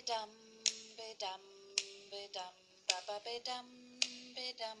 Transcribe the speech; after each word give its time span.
bedam, 0.00 0.30
bedam, 0.96 1.40
bedam, 2.10 2.52
baba 2.88 3.20
bedam, 3.20 3.66
bedam, 4.34 4.78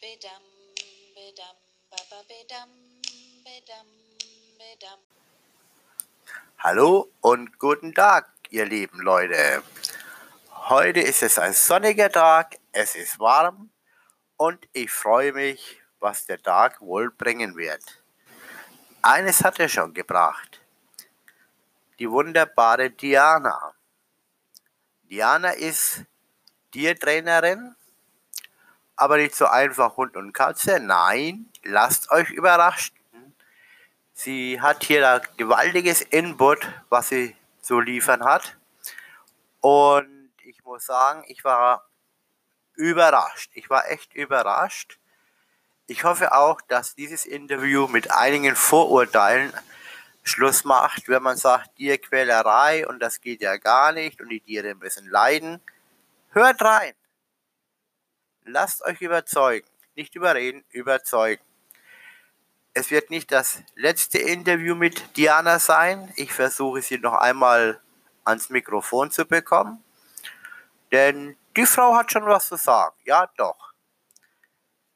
bedam, 0.00 0.42
bedam, 1.16 1.56
baba 1.90 2.20
bedam, 2.28 2.70
bedam, 3.42 3.86
bedam. 4.58 4.98
Hallo 6.58 7.10
und 7.22 7.58
guten 7.58 7.92
Tag, 7.92 8.30
ihr 8.50 8.66
lieben 8.66 9.00
Leute. 9.00 9.64
Heute 10.68 11.00
ist 11.00 11.24
es 11.24 11.40
ein 11.40 11.52
sonniger 11.52 12.12
Tag, 12.12 12.56
es 12.70 12.94
ist 12.94 13.18
warm 13.18 13.70
und 14.36 14.68
ich 14.72 14.92
freue 14.92 15.32
mich, 15.32 15.82
was 15.98 16.24
der 16.26 16.40
Tag 16.40 16.80
wohl 16.80 17.10
bringen 17.10 17.56
wird. 17.56 17.82
Eines 19.02 19.42
hat 19.42 19.58
er 19.58 19.68
schon 19.68 19.92
gebracht. 19.92 20.60
Die 21.98 22.08
wunderbare 22.08 22.90
Diana. 22.90 23.75
Diana 25.10 25.50
ist 25.50 26.02
Tiertrainerin, 26.72 27.76
aber 28.96 29.18
nicht 29.18 29.36
so 29.36 29.46
einfach 29.46 29.96
Hund 29.96 30.16
und 30.16 30.32
Katze. 30.32 30.80
Nein, 30.80 31.48
lasst 31.62 32.10
euch 32.10 32.30
überraschen. 32.30 32.96
Sie 34.14 34.60
hat 34.60 34.82
hier 34.82 35.08
ein 35.08 35.20
gewaltiges 35.36 36.00
Input, 36.00 36.66
was 36.88 37.10
sie 37.10 37.36
zu 37.60 37.78
liefern 37.78 38.24
hat. 38.24 38.56
Und 39.60 40.32
ich 40.44 40.64
muss 40.64 40.86
sagen, 40.86 41.22
ich 41.28 41.44
war 41.44 41.88
überrascht. 42.74 43.50
Ich 43.54 43.70
war 43.70 43.88
echt 43.88 44.14
überrascht. 44.14 44.98
Ich 45.86 46.02
hoffe 46.02 46.34
auch, 46.34 46.60
dass 46.62 46.94
dieses 46.96 47.26
Interview 47.26 47.86
mit 47.86 48.10
einigen 48.10 48.56
Vorurteilen 48.56 49.52
Schluss 50.26 50.64
macht, 50.64 51.08
wenn 51.08 51.22
man 51.22 51.36
sagt, 51.36 51.76
Tierquälerei 51.76 52.86
und 52.88 52.98
das 52.98 53.20
geht 53.20 53.42
ja 53.42 53.56
gar 53.58 53.92
nicht 53.92 54.20
und 54.20 54.28
die 54.28 54.40
Tiere 54.40 54.74
müssen 54.74 55.08
leiden. 55.08 55.60
Hört 56.30 56.60
rein. 56.62 56.94
Lasst 58.44 58.82
euch 58.82 59.00
überzeugen. 59.00 59.68
Nicht 59.94 60.14
überreden, 60.16 60.64
überzeugen. 60.70 61.42
Es 62.74 62.90
wird 62.90 63.08
nicht 63.08 63.30
das 63.32 63.62
letzte 63.76 64.18
Interview 64.18 64.74
mit 64.74 65.16
Diana 65.16 65.58
sein. 65.60 66.12
Ich 66.16 66.32
versuche 66.32 66.82
sie 66.82 66.98
noch 66.98 67.14
einmal 67.14 67.80
ans 68.24 68.50
Mikrofon 68.50 69.10
zu 69.10 69.24
bekommen. 69.26 69.82
Denn 70.92 71.36
die 71.56 71.66
Frau 71.66 71.94
hat 71.94 72.12
schon 72.12 72.26
was 72.26 72.48
zu 72.48 72.56
sagen. 72.56 72.96
Ja, 73.04 73.30
doch. 73.36 73.72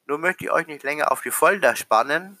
Nun 0.05 0.21
möchte 0.21 0.43
ich 0.43 0.51
euch 0.51 0.67
nicht 0.67 0.83
länger 0.83 1.11
auf 1.11 1.21
die 1.21 1.31
Folter 1.31 1.75
spannen. 1.75 2.37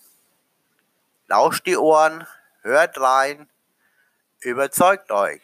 Lauscht 1.27 1.65
die 1.65 1.77
Ohren, 1.77 2.27
hört 2.61 2.99
rein, 2.99 3.49
überzeugt 4.41 5.11
euch. 5.11 5.41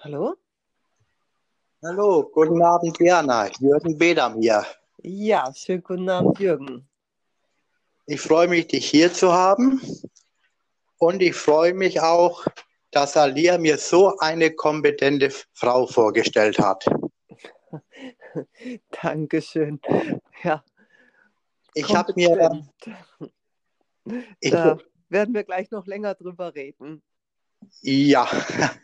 Hallo? 0.00 0.36
Hallo, 1.82 2.30
guten 2.32 2.62
Abend, 2.62 2.98
Diana. 2.98 3.48
Jürgen 3.58 3.98
Bedam 3.98 4.40
hier. 4.40 4.64
Ja, 5.02 5.52
schönen 5.54 5.82
guten 5.82 6.08
Abend, 6.08 6.38
Jürgen. 6.38 6.88
Ich 8.06 8.20
freue 8.20 8.48
mich, 8.48 8.68
dich 8.68 8.88
hier 8.88 9.12
zu 9.12 9.32
haben. 9.32 9.80
Und 10.98 11.20
ich 11.22 11.34
freue 11.34 11.74
mich 11.74 12.00
auch, 12.00 12.46
dass 12.90 13.16
Alia 13.16 13.58
mir 13.58 13.78
so 13.78 14.16
eine 14.18 14.50
kompetente 14.52 15.30
Frau 15.52 15.86
vorgestellt 15.86 16.58
hat. 16.58 16.86
Dankeschön. 19.02 19.80
Ja. 20.42 20.64
Ich 21.74 21.94
habe 21.94 22.12
mir. 22.16 22.64
Ich, 24.40 24.50
da 24.50 24.78
werden 25.08 25.34
wir 25.34 25.44
gleich 25.44 25.70
noch 25.70 25.86
länger 25.86 26.14
drüber 26.14 26.54
reden. 26.54 27.02
Ja. 27.82 28.28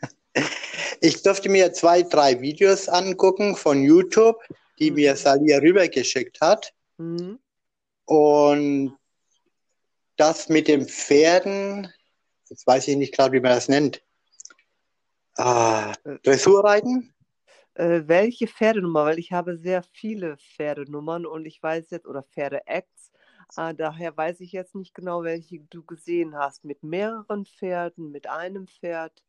Ich 1.05 1.21
durfte 1.21 1.49
mir 1.49 1.73
zwei, 1.73 2.01
drei 2.01 2.39
Videos 2.39 2.87
angucken 2.87 3.57
von 3.57 3.83
YouTube, 3.83 4.41
die 4.79 4.89
mhm. 4.89 4.95
mir 4.95 5.15
Salia 5.17 5.57
rübergeschickt 5.57 6.39
hat. 6.39 6.73
Mhm. 6.97 7.39
Und 8.05 8.97
das 10.15 10.47
mit 10.47 10.69
den 10.69 10.87
Pferden, 10.87 11.91
jetzt 12.49 12.65
weiß 12.65 12.87
ich 12.87 12.95
nicht 12.95 13.13
gerade, 13.13 13.33
wie 13.33 13.41
man 13.41 13.51
das 13.51 13.67
nennt. 13.67 14.01
Ah, 15.35 15.93
Dressurreiten? 16.23 17.13
Äh, 17.73 18.03
welche 18.05 18.47
Pferdenummer? 18.47 19.05
Weil 19.05 19.19
ich 19.19 19.31
habe 19.31 19.57
sehr 19.57 19.83
viele 19.83 20.37
Pferdenummern 20.37 21.25
und 21.25 21.45
ich 21.45 21.61
weiß 21.61 21.89
jetzt, 21.89 22.05
oder 22.05 22.23
Pferde-Acts, 22.23 23.11
äh, 23.57 23.73
daher 23.73 24.15
weiß 24.15 24.39
ich 24.41 24.51
jetzt 24.51 24.75
nicht 24.75 24.93
genau, 24.93 25.23
welche 25.23 25.59
du 25.59 25.83
gesehen 25.83 26.35
hast. 26.35 26.65
Mit 26.65 26.83
mehreren 26.83 27.45
Pferden, 27.45 28.11
mit 28.11 28.27
einem 28.27 28.67
Pferd? 28.67 29.23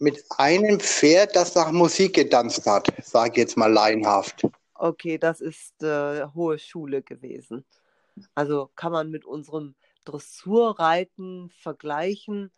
mit 0.00 0.24
einem 0.38 0.80
Pferd, 0.80 1.36
das 1.36 1.54
nach 1.54 1.70
Musik 1.70 2.14
getanzt 2.14 2.66
hat, 2.66 2.88
sage 3.04 3.32
ich 3.32 3.36
jetzt 3.36 3.56
mal 3.56 3.70
laienhaft. 3.70 4.46
Okay, 4.74 5.18
das 5.18 5.42
ist 5.42 5.82
äh, 5.82 6.26
hohe 6.34 6.58
Schule 6.58 7.02
gewesen. 7.02 7.64
Also 8.34 8.70
kann 8.74 8.92
man 8.92 9.10
mit 9.10 9.26
unserem 9.26 9.74
Dressurreiten 10.06 11.50
vergleichen. 11.50 12.50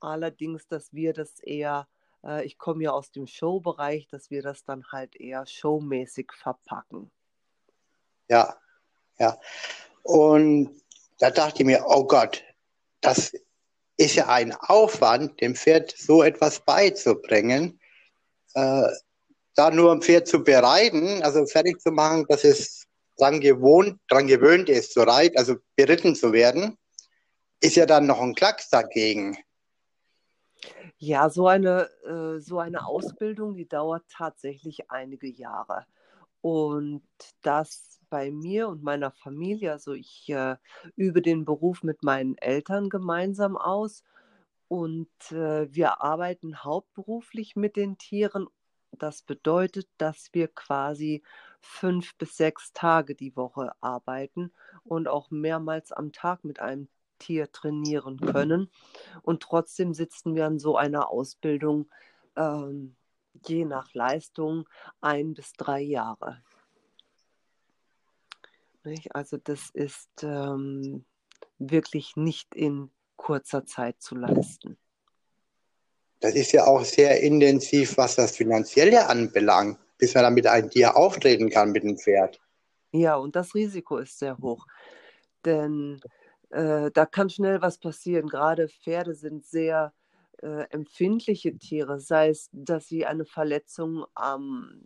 Allerdings, 0.00 0.66
dass 0.66 0.92
wir 0.92 1.12
das 1.12 1.38
eher, 1.38 1.86
äh, 2.24 2.44
ich 2.44 2.58
komme 2.58 2.82
ja 2.84 2.90
aus 2.90 3.12
dem 3.12 3.28
Showbereich, 3.28 4.08
dass 4.08 4.30
wir 4.30 4.42
das 4.42 4.64
dann 4.64 4.84
halt 4.90 5.14
eher 5.14 5.46
showmäßig 5.46 6.32
verpacken. 6.32 7.12
Ja, 8.28 8.56
ja. 9.18 9.38
Und 10.02 10.80
da 11.18 11.30
dachte 11.30 11.62
ich 11.62 11.66
mir, 11.66 11.84
oh 11.86 12.04
Gott, 12.04 12.42
das 13.00 13.32
ist 13.96 14.14
ja 14.14 14.28
ein 14.28 14.52
Aufwand, 14.54 15.40
dem 15.40 15.54
Pferd 15.54 15.94
so 15.96 16.22
etwas 16.22 16.60
beizubringen. 16.60 17.80
Äh, 18.54 18.88
da 19.54 19.70
nur 19.70 19.92
ein 19.92 20.02
Pferd 20.02 20.28
zu 20.28 20.44
bereiten, 20.44 21.22
also 21.22 21.44
fertig 21.46 21.80
zu 21.80 21.90
machen, 21.90 22.24
dass 22.28 22.44
es 22.44 22.86
dran 23.16 23.40
gewohnt, 23.40 23.98
dran 24.08 24.28
gewöhnt 24.28 24.68
ist 24.68 24.92
zu 24.92 25.00
reiten, 25.00 25.36
also 25.36 25.56
beritten 25.74 26.14
zu 26.14 26.32
werden, 26.32 26.78
ist 27.60 27.74
ja 27.74 27.84
dann 27.84 28.06
noch 28.06 28.20
ein 28.20 28.36
Klacks 28.36 28.70
dagegen. 28.70 29.36
Ja, 30.98 31.28
so 31.28 31.48
eine, 31.48 31.88
äh, 32.06 32.40
so 32.40 32.58
eine 32.58 32.86
Ausbildung, 32.86 33.56
die 33.56 33.68
dauert 33.68 34.04
tatsächlich 34.10 34.90
einige 34.90 35.28
Jahre. 35.28 35.86
Und 36.40 37.02
das 37.42 37.97
bei 38.10 38.30
mir 38.30 38.68
und 38.68 38.82
meiner 38.82 39.10
Familie, 39.10 39.72
also 39.72 39.92
ich 39.92 40.28
äh, 40.28 40.56
übe 40.96 41.22
den 41.22 41.44
Beruf 41.44 41.82
mit 41.82 42.02
meinen 42.02 42.36
Eltern 42.38 42.88
gemeinsam 42.88 43.56
aus 43.56 44.02
und 44.68 45.08
äh, 45.30 45.72
wir 45.72 46.02
arbeiten 46.02 46.62
hauptberuflich 46.62 47.56
mit 47.56 47.76
den 47.76 47.98
Tieren. 47.98 48.46
Das 48.92 49.22
bedeutet, 49.22 49.88
dass 49.98 50.28
wir 50.32 50.48
quasi 50.48 51.22
fünf 51.60 52.16
bis 52.16 52.36
sechs 52.36 52.72
Tage 52.72 53.14
die 53.14 53.36
Woche 53.36 53.72
arbeiten 53.80 54.52
und 54.84 55.08
auch 55.08 55.30
mehrmals 55.30 55.92
am 55.92 56.12
Tag 56.12 56.44
mit 56.44 56.60
einem 56.60 56.88
Tier 57.18 57.50
trainieren 57.50 58.18
können. 58.20 58.70
Und 59.22 59.42
trotzdem 59.42 59.92
sitzen 59.92 60.34
wir 60.34 60.46
an 60.46 60.58
so 60.58 60.76
einer 60.76 61.10
Ausbildung 61.10 61.90
ähm, 62.36 62.96
je 63.46 63.64
nach 63.64 63.92
Leistung 63.94 64.68
ein 65.00 65.34
bis 65.34 65.52
drei 65.52 65.80
Jahre. 65.80 66.42
Also 69.10 69.36
das 69.36 69.70
ist 69.72 70.10
ähm, 70.22 71.04
wirklich 71.58 72.16
nicht 72.16 72.54
in 72.54 72.90
kurzer 73.16 73.66
Zeit 73.66 74.00
zu 74.00 74.14
leisten. 74.14 74.78
Das 76.20 76.34
ist 76.34 76.52
ja 76.52 76.66
auch 76.66 76.84
sehr 76.84 77.20
intensiv, 77.20 77.96
was 77.96 78.16
das 78.16 78.36
Finanzielle 78.36 79.08
anbelangt, 79.08 79.78
bis 79.98 80.14
man 80.14 80.24
damit 80.24 80.46
ein 80.46 80.70
Tier 80.70 80.96
auftreten 80.96 81.48
kann 81.48 81.72
mit 81.72 81.84
dem 81.84 81.96
Pferd. 81.96 82.40
Ja, 82.92 83.16
und 83.16 83.36
das 83.36 83.54
Risiko 83.54 83.98
ist 83.98 84.18
sehr 84.18 84.38
hoch. 84.38 84.66
Denn 85.44 86.00
äh, 86.50 86.90
da 86.92 87.06
kann 87.06 87.30
schnell 87.30 87.60
was 87.60 87.78
passieren. 87.78 88.28
Gerade 88.28 88.68
Pferde 88.68 89.14
sind 89.14 89.44
sehr 89.44 89.92
äh, 90.42 90.64
empfindliche 90.70 91.56
Tiere, 91.56 92.00
sei 92.00 92.30
es, 92.30 92.48
dass 92.52 92.88
sie 92.88 93.06
eine 93.06 93.24
Verletzung 93.24 94.04
am 94.14 94.82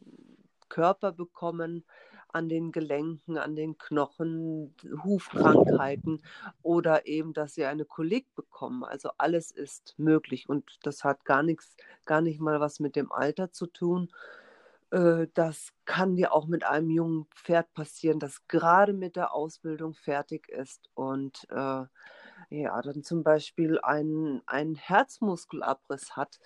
Körper 0.68 1.12
bekommen, 1.12 1.84
an 2.32 2.48
den 2.48 2.72
Gelenken, 2.72 3.38
an 3.38 3.54
den 3.56 3.78
Knochen, 3.78 4.74
Hufkrankheiten 5.04 6.22
oder 6.62 7.06
eben, 7.06 7.32
dass 7.32 7.54
sie 7.54 7.64
eine 7.64 7.84
Kolik 7.84 8.34
bekommen. 8.34 8.84
Also 8.84 9.10
alles 9.18 9.50
ist 9.50 9.94
möglich 9.98 10.48
und 10.48 10.78
das 10.82 11.04
hat 11.04 11.24
gar 11.24 11.42
nichts, 11.42 11.76
gar 12.04 12.20
nicht 12.20 12.40
mal 12.40 12.60
was 12.60 12.80
mit 12.80 12.96
dem 12.96 13.12
Alter 13.12 13.52
zu 13.52 13.66
tun. 13.66 14.10
Äh, 14.90 15.28
das 15.34 15.72
kann 15.84 16.16
dir 16.16 16.32
auch 16.32 16.46
mit 16.46 16.64
einem 16.64 16.90
jungen 16.90 17.26
Pferd 17.34 17.72
passieren, 17.74 18.18
das 18.18 18.46
gerade 18.48 18.92
mit 18.92 19.16
der 19.16 19.34
Ausbildung 19.34 19.94
fertig 19.94 20.48
ist 20.48 20.90
und 20.94 21.46
äh, 21.50 21.84
ja, 22.50 22.82
dann 22.82 23.02
zum 23.02 23.22
Beispiel 23.22 23.80
einen, 23.80 24.42
einen 24.46 24.74
Herzmuskelabriss 24.74 26.16
hat 26.16 26.38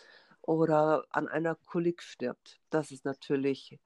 oder 0.43 1.05
an 1.11 1.29
einer 1.29 1.57
Kolik 1.57 2.03
stirbt. 2.03 2.61
Das 2.71 2.93
ist 2.93 3.05
natürlich, 3.05 3.79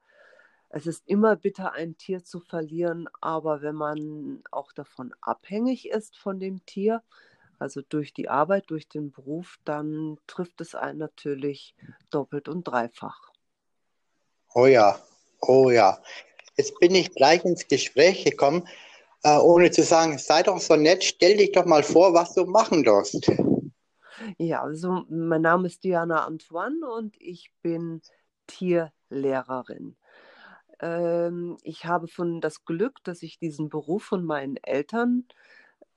es 0.73 0.87
ist 0.87 1.03
immer 1.05 1.35
bitter, 1.35 1.73
ein 1.73 1.97
Tier 1.97 2.23
zu 2.23 2.39
verlieren, 2.39 3.09
aber 3.19 3.61
wenn 3.61 3.75
man 3.75 4.41
auch 4.51 4.71
davon 4.71 5.13
abhängig 5.19 5.89
ist 5.89 6.17
von 6.17 6.39
dem 6.39 6.65
Tier, 6.65 7.03
also 7.59 7.81
durch 7.81 8.13
die 8.13 8.29
Arbeit, 8.29 8.69
durch 8.69 8.87
den 8.87 9.11
Beruf, 9.11 9.59
dann 9.65 10.17
trifft 10.27 10.61
es 10.61 10.73
einen 10.73 10.97
natürlich 10.97 11.75
doppelt 12.09 12.47
und 12.47 12.63
dreifach. 12.63 13.31
Oh 14.53 14.65
ja, 14.65 14.97
oh 15.41 15.69
ja. 15.69 16.01
Jetzt 16.57 16.79
bin 16.79 16.95
ich 16.95 17.13
gleich 17.13 17.43
ins 17.43 17.67
Gespräch 17.67 18.23
gekommen, 18.23 18.67
äh, 19.23 19.37
ohne 19.37 19.71
zu 19.71 19.83
sagen, 19.83 20.17
sei 20.17 20.41
doch 20.41 20.59
so 20.59 20.75
nett, 20.75 21.03
stell 21.03 21.37
dich 21.37 21.51
doch 21.51 21.65
mal 21.65 21.83
vor, 21.83 22.13
was 22.13 22.33
du 22.33 22.45
machen 22.45 22.85
wirst. 22.85 23.29
Ja, 24.37 24.61
also 24.63 25.03
mein 25.09 25.41
Name 25.41 25.67
ist 25.67 25.83
Diana 25.83 26.25
Antoine 26.25 26.87
und 26.89 27.15
ich 27.19 27.51
bin 27.61 28.01
Tierlehrerin. 28.47 29.97
Ähm, 30.81 31.57
ich 31.63 31.85
habe 31.85 32.07
von 32.07 32.41
das 32.41 32.65
Glück, 32.65 33.03
dass 33.03 33.23
ich 33.23 33.39
diesen 33.39 33.69
Beruf 33.69 34.03
von 34.03 34.25
meinen 34.25 34.57
Eltern 34.57 35.25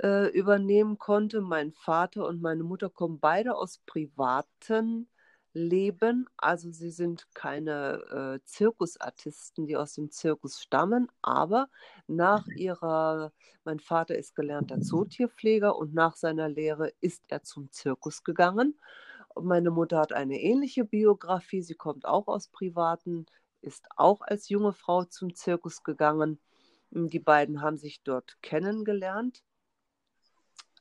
äh, 0.02 0.28
übernehmen 0.31 0.98
konnte. 0.98 1.40
Mein 1.40 1.72
Vater 1.72 2.26
und 2.26 2.42
meine 2.42 2.64
Mutter 2.64 2.90
kommen 2.90 3.19
beide 3.20 3.56
aus 3.56 3.78
privaten 3.86 5.08
Leben. 5.54 6.26
Also 6.36 6.70
sie 6.70 6.90
sind 6.90 7.28
keine 7.34 8.40
äh, 8.42 8.44
Zirkusartisten, 8.44 9.66
die 9.66 9.76
aus 9.76 9.94
dem 9.94 10.10
Zirkus 10.10 10.60
stammen, 10.60 11.08
aber 11.22 11.69
nach 12.08 12.46
ihrer, 12.48 13.32
mein 13.64 13.80
Vater 13.80 14.16
ist 14.19 14.34
gelernter 14.34 14.80
Zootierpfleger 14.80 15.76
und 15.76 15.94
nach 15.94 16.16
seiner 16.16 16.48
Lehre 16.48 16.92
ist 17.00 17.22
er 17.28 17.42
zum 17.42 17.70
Zirkus 17.70 18.25
gegangen. 18.25 18.78
Und 19.34 19.46
meine 19.46 19.70
Mutter 19.70 19.98
hat 19.98 20.12
eine 20.12 20.40
ähnliche 20.40 20.84
Biografie. 20.84 21.62
Sie 21.62 21.75
kommt 21.75 22.04
auch 22.06 22.28
aus 22.28 22.48
privaten, 22.48 23.26
ist 23.64 23.88
auch 23.96 24.20
als 24.20 24.49
junge 24.49 24.72
Frau 24.72 25.05
zum 25.05 25.34
Zirkus 25.34 25.82
gegangen. 25.82 26.40
Die 26.90 27.19
beiden 27.19 27.61
haben 27.62 27.78
sich 27.78 28.02
dort 28.02 28.37
kennengelernt 28.43 29.43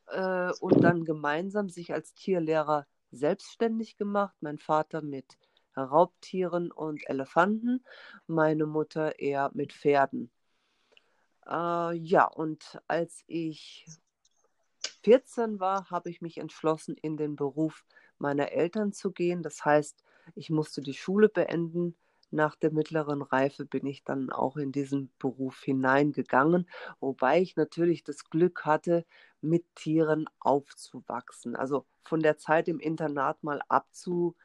äh, 0.08 0.52
und 0.60 0.84
dann 0.84 1.06
gemeinsam 1.06 1.70
sich 1.70 1.94
als 1.94 2.14
Tierlehrer 2.14 2.86
selbstständig 3.12 3.98
gemacht. 3.98 4.36
Mein 4.42 4.60
Vater 4.60 5.02
mit 5.02 5.38
Raubtieren 5.76 6.72
und 6.72 7.10
Elefanten, 7.10 7.84
meine 8.28 8.66
Mutter 8.66 9.18
eher 9.20 9.50
mit 9.54 9.74
Pferden. 9.74 10.30
Äh, 11.48 11.96
ja, 11.96 12.26
und 12.26 12.80
als 12.88 13.24
ich 13.28 13.88
14 15.04 15.60
war, 15.60 15.90
habe 15.90 16.10
ich 16.10 16.22
mich 16.22 16.38
entschlossen, 16.38 16.96
in 17.02 17.18
den 17.18 17.36
Beruf 17.36 17.86
meiner 18.20 18.52
Eltern 18.52 18.94
zu 18.94 19.12
gehen. 19.12 19.42
Das 19.42 19.66
heißt, 19.66 20.04
ich 20.36 20.50
musste 20.50 20.82
die 20.82 20.94
Schule 20.94 21.28
beenden, 21.28 21.96
nach 22.34 22.56
der 22.56 22.72
mittleren 22.72 23.22
Reife 23.22 23.66
bin 23.66 23.86
ich 23.86 24.04
dann 24.04 24.32
auch 24.32 24.58
in 24.58 24.72
diesen 24.72 25.12
Beruf 25.20 25.62
hineingegangen, 25.62 26.68
wobei 27.00 27.42
ich 27.42 27.56
natürlich 27.56 28.04
das 28.04 28.30
Glück 28.30 28.66
hatte, 28.66 29.06
mit 29.42 29.64
Tieren 29.76 30.26
aufzuwachsen. 30.40 31.56
Also 31.56 31.86
von 32.04 32.22
der 32.22 32.38
Zeit 32.38 32.68
im 32.68 32.80
Internat 32.80 33.44
mal 33.44 33.62
abzu, 33.68 34.36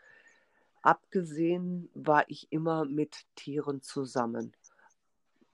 abgesehen, 0.82 1.90
war 1.94 2.24
ich 2.28 2.52
immer 2.52 2.84
mit 2.84 3.26
Tieren 3.34 3.82
zusammen. 3.82 4.52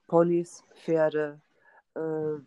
Ponys, 0.06 0.64
Pferde, 0.74 1.40
äh, 1.94 2.38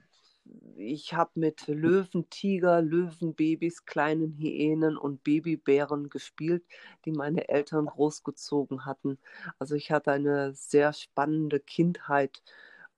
ich 0.78 1.14
habe 1.14 1.32
mit 1.36 1.68
Löwen, 1.68 2.30
Tiger, 2.30 2.82
Löwenbabys, 2.82 3.86
kleinen 3.86 4.34
Hyänen 4.38 4.98
und 4.98 5.24
Babybären 5.24 6.10
gespielt, 6.10 6.64
die 7.06 7.12
meine 7.12 7.50
Eltern 7.50 7.88
großgezogen 7.88 8.86
hatten. 8.86 9.18
Also 9.60 9.76
ich 9.76 9.92
hatte 9.92 10.12
eine 10.12 10.54
sehr 10.54 10.94
spannende 10.94 11.60
Kindheit 11.60 12.42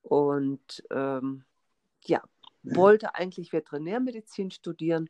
und 0.01 0.83
ähm, 0.91 1.45
ja, 2.05 2.21
wollte 2.63 3.15
eigentlich 3.15 3.53
Veterinärmedizin 3.53 4.51
studieren, 4.51 5.09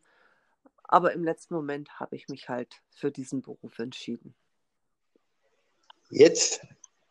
aber 0.84 1.14
im 1.14 1.24
letzten 1.24 1.56
Moment 1.56 2.00
habe 2.00 2.16
ich 2.16 2.28
mich 2.30 2.50
halt 2.50 2.82
für 2.92 3.12
diesen 3.12 3.42
Beruf 3.42 3.80
entschieden. 3.80 4.36
Jetzt 6.12 6.66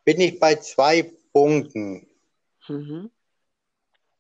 bin 0.05 0.21
ich 0.21 0.39
bei 0.39 0.57
zwei 0.57 1.13
Punkten. 1.33 2.09
Mhm 2.69 3.11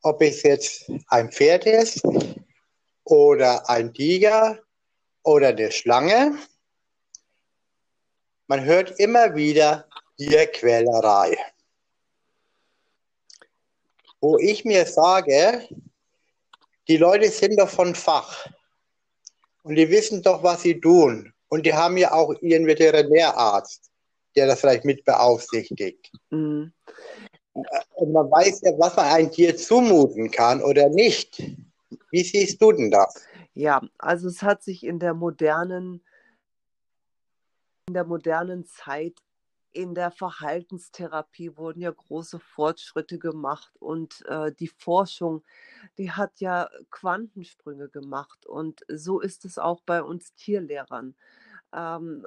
ob 0.02 0.22
es 0.22 0.42
jetzt 0.42 0.90
ein 1.08 1.30
Pferd 1.30 1.66
ist 1.66 2.02
oder 3.04 3.68
ein 3.68 3.92
Tiger 3.92 4.58
oder 5.22 5.48
eine 5.48 5.70
Schlange. 5.70 6.38
Man 8.46 8.64
hört 8.64 8.98
immer 8.98 9.34
wieder 9.34 9.86
Tierquälerei. 10.16 11.36
Wo 14.20 14.38
ich 14.38 14.64
mir 14.64 14.84
sage, 14.86 15.68
die 16.88 16.96
Leute 16.96 17.30
sind 17.30 17.58
doch 17.60 17.68
von 17.68 17.94
Fach 17.94 18.46
und 19.62 19.76
die 19.76 19.90
wissen 19.90 20.22
doch, 20.22 20.42
was 20.42 20.62
sie 20.62 20.80
tun. 20.80 21.32
Und 21.48 21.66
die 21.66 21.74
haben 21.74 21.96
ja 21.96 22.12
auch 22.12 22.34
ihren 22.40 22.66
Veterinärarzt, 22.66 23.90
der 24.34 24.46
das 24.46 24.60
vielleicht 24.60 24.84
mit 24.84 25.04
beaufsichtigt. 25.04 26.10
Mhm. 26.30 26.72
Man 28.06 28.30
weiß 28.30 28.62
ja, 28.62 28.72
was 28.78 28.96
man 28.96 29.06
einem 29.06 29.30
Tier 29.30 29.56
zumuten 29.56 30.30
kann 30.30 30.62
oder 30.62 30.88
nicht. 30.88 31.42
Wie 32.10 32.22
siehst 32.22 32.60
du 32.60 32.72
denn 32.72 32.90
das? 32.90 33.26
Ja, 33.54 33.80
also 33.98 34.28
es 34.28 34.42
hat 34.42 34.62
sich 34.62 34.84
in 34.84 34.98
der 34.98 35.14
modernen, 35.14 36.02
in 37.88 37.94
der 37.94 38.04
modernen 38.04 38.64
Zeit 38.64 39.14
in 39.72 39.94
der 39.94 40.10
Verhaltenstherapie 40.10 41.56
wurden 41.56 41.80
ja 41.80 41.90
große 41.90 42.40
Fortschritte 42.40 43.18
gemacht 43.18 43.72
und 43.78 44.24
äh, 44.26 44.52
die 44.52 44.68
Forschung, 44.68 45.44
die 45.98 46.10
hat 46.10 46.40
ja 46.40 46.68
Quantensprünge 46.90 47.88
gemacht 47.88 48.46
und 48.46 48.80
so 48.88 49.20
ist 49.20 49.44
es 49.44 49.58
auch 49.58 49.80
bei 49.82 50.02
uns 50.02 50.34
Tierlehrern. 50.34 51.14
Ähm, 51.72 52.26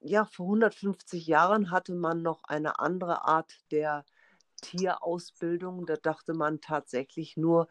ja, 0.00 0.24
vor 0.24 0.46
150 0.46 1.26
Jahren 1.26 1.70
hatte 1.70 1.94
man 1.94 2.22
noch 2.22 2.44
eine 2.44 2.78
andere 2.78 3.26
Art 3.26 3.58
der 3.70 4.04
Tierausbildung. 4.60 5.86
Da 5.86 5.94
dachte 5.96 6.34
man 6.34 6.60
tatsächlich 6.60 7.36
nur, 7.36 7.68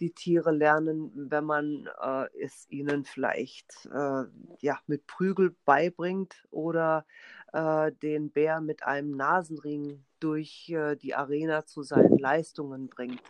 die 0.00 0.12
Tiere 0.12 0.52
lernen, 0.52 1.10
wenn 1.14 1.44
man 1.44 1.88
äh, 2.00 2.26
es 2.40 2.66
ihnen 2.70 3.04
vielleicht 3.04 3.88
äh, 3.92 4.24
ja, 4.60 4.78
mit 4.86 5.06
Prügel 5.06 5.54
beibringt 5.64 6.46
oder 6.50 7.06
äh, 7.52 7.92
den 7.92 8.30
Bär 8.30 8.60
mit 8.60 8.82
einem 8.84 9.10
Nasenring 9.12 10.04
durch 10.18 10.70
äh, 10.70 10.96
die 10.96 11.14
Arena 11.14 11.66
zu 11.66 11.82
seinen 11.82 12.18
Leistungen 12.18 12.88
bringt. 12.88 13.22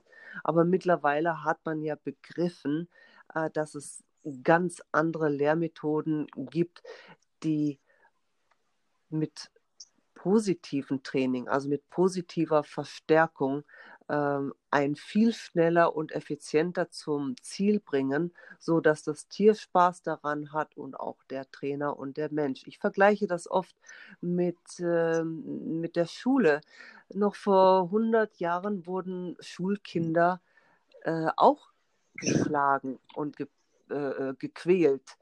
Aber 0.44 0.64
mittlerweile 0.64 1.44
hat 1.44 1.58
man 1.64 1.82
ja 1.82 1.96
begriffen, 1.96 2.88
äh, 3.34 3.50
dass 3.50 3.74
es 3.74 4.04
ganz 4.44 4.82
andere 4.92 5.28
Lehrmethoden 5.28 6.26
gibt, 6.36 6.82
die 7.42 7.80
mit 9.10 9.50
positiven 10.14 11.02
Training, 11.02 11.48
also 11.48 11.68
mit 11.68 11.88
positiver 11.88 12.62
Verstärkung, 12.62 13.64
ähm, 14.10 14.52
ein 14.70 14.96
viel 14.96 15.32
schneller 15.32 15.94
und 15.94 16.12
effizienter 16.12 16.90
zum 16.90 17.36
Ziel 17.42 17.80
bringen, 17.80 18.34
so 18.58 18.80
dass 18.80 19.02
das 19.02 19.28
Tier 19.28 19.54
Spaß 19.54 20.02
daran 20.02 20.52
hat 20.52 20.76
und 20.76 20.98
auch 20.98 21.22
der 21.30 21.50
Trainer 21.50 21.96
und 21.96 22.16
der 22.16 22.32
Mensch. 22.32 22.62
Ich 22.66 22.78
vergleiche 22.78 23.26
das 23.28 23.48
oft 23.48 23.74
mit, 24.20 24.58
äh, 24.80 25.22
mit 25.22 25.96
der 25.96 26.06
Schule. 26.06 26.60
Noch 27.14 27.36
vor 27.36 27.84
100 27.84 28.36
Jahren 28.40 28.84
wurden 28.86 29.36
Schulkinder 29.40 30.40
äh, 31.02 31.28
auch 31.36 31.70
geschlagen 32.14 32.98
und 33.14 33.36
ge 33.36 33.46
äh, 33.90 33.94
äh 33.94 34.34
gequält. 34.38 35.16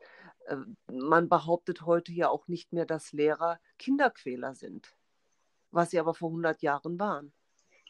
Man 0.91 1.29
behauptet 1.29 1.83
heute 1.83 2.13
ja 2.13 2.29
auch 2.29 2.49
nicht 2.49 2.73
mehr, 2.73 2.87
dass 2.87 3.13
Lehrer 3.13 3.59
Kinderquäler 3.79 4.55
sind, 4.55 4.95
was 5.71 5.91
sie 5.91 5.99
aber 5.99 6.15
vor 6.15 6.31
100 6.31 6.63
Jahren 6.63 6.99
waren. 6.99 7.33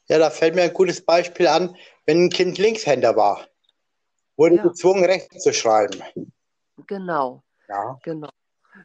Ja, 0.07 0.19
da 0.19 0.31
fällt 0.31 0.55
mir 0.55 0.63
ein 0.63 0.73
gutes 0.73 1.05
Beispiel 1.05 1.47
an, 1.47 1.77
wenn 2.07 2.25
ein 2.25 2.31
Kind 2.31 2.59
Linkshänder 2.59 3.15
war, 3.15 3.47
wurde 4.37 4.57
ja. 4.57 4.63
gezwungen, 4.63 5.05
rechts 5.05 5.43
zu 5.43 5.53
schreiben. 5.53 6.03
Genau. 6.87 7.43
Ja. 7.69 7.99
Genau. 8.03 8.31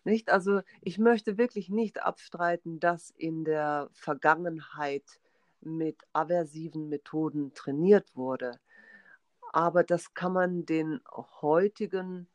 Nicht? 0.03 0.30
Also 0.30 0.62
ich 0.82 0.98
möchte 0.98 1.38
wirklich 1.38 1.70
nicht 1.70 2.01
abstreiten, 2.01 2.80
dass 2.80 3.12
in 3.12 3.46
der 3.46 3.89
Vergangenheit 3.94 5.03
mit 5.62 6.01
aversiven 6.12 6.89
Methoden 6.89 7.53
trainiert 7.53 8.15
wurde. 8.15 8.60
Aber 9.53 9.84
das 9.84 10.13
kann 10.13 10.34
man 10.34 10.65
den 10.65 11.00
heutigen 11.42 12.27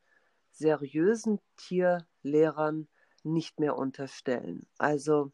seriösen 0.58 1.40
Tierlehrern 1.56 2.88
nicht 3.22 3.60
mehr 3.60 3.76
unterstellen. 3.76 4.66
Also 4.78 5.32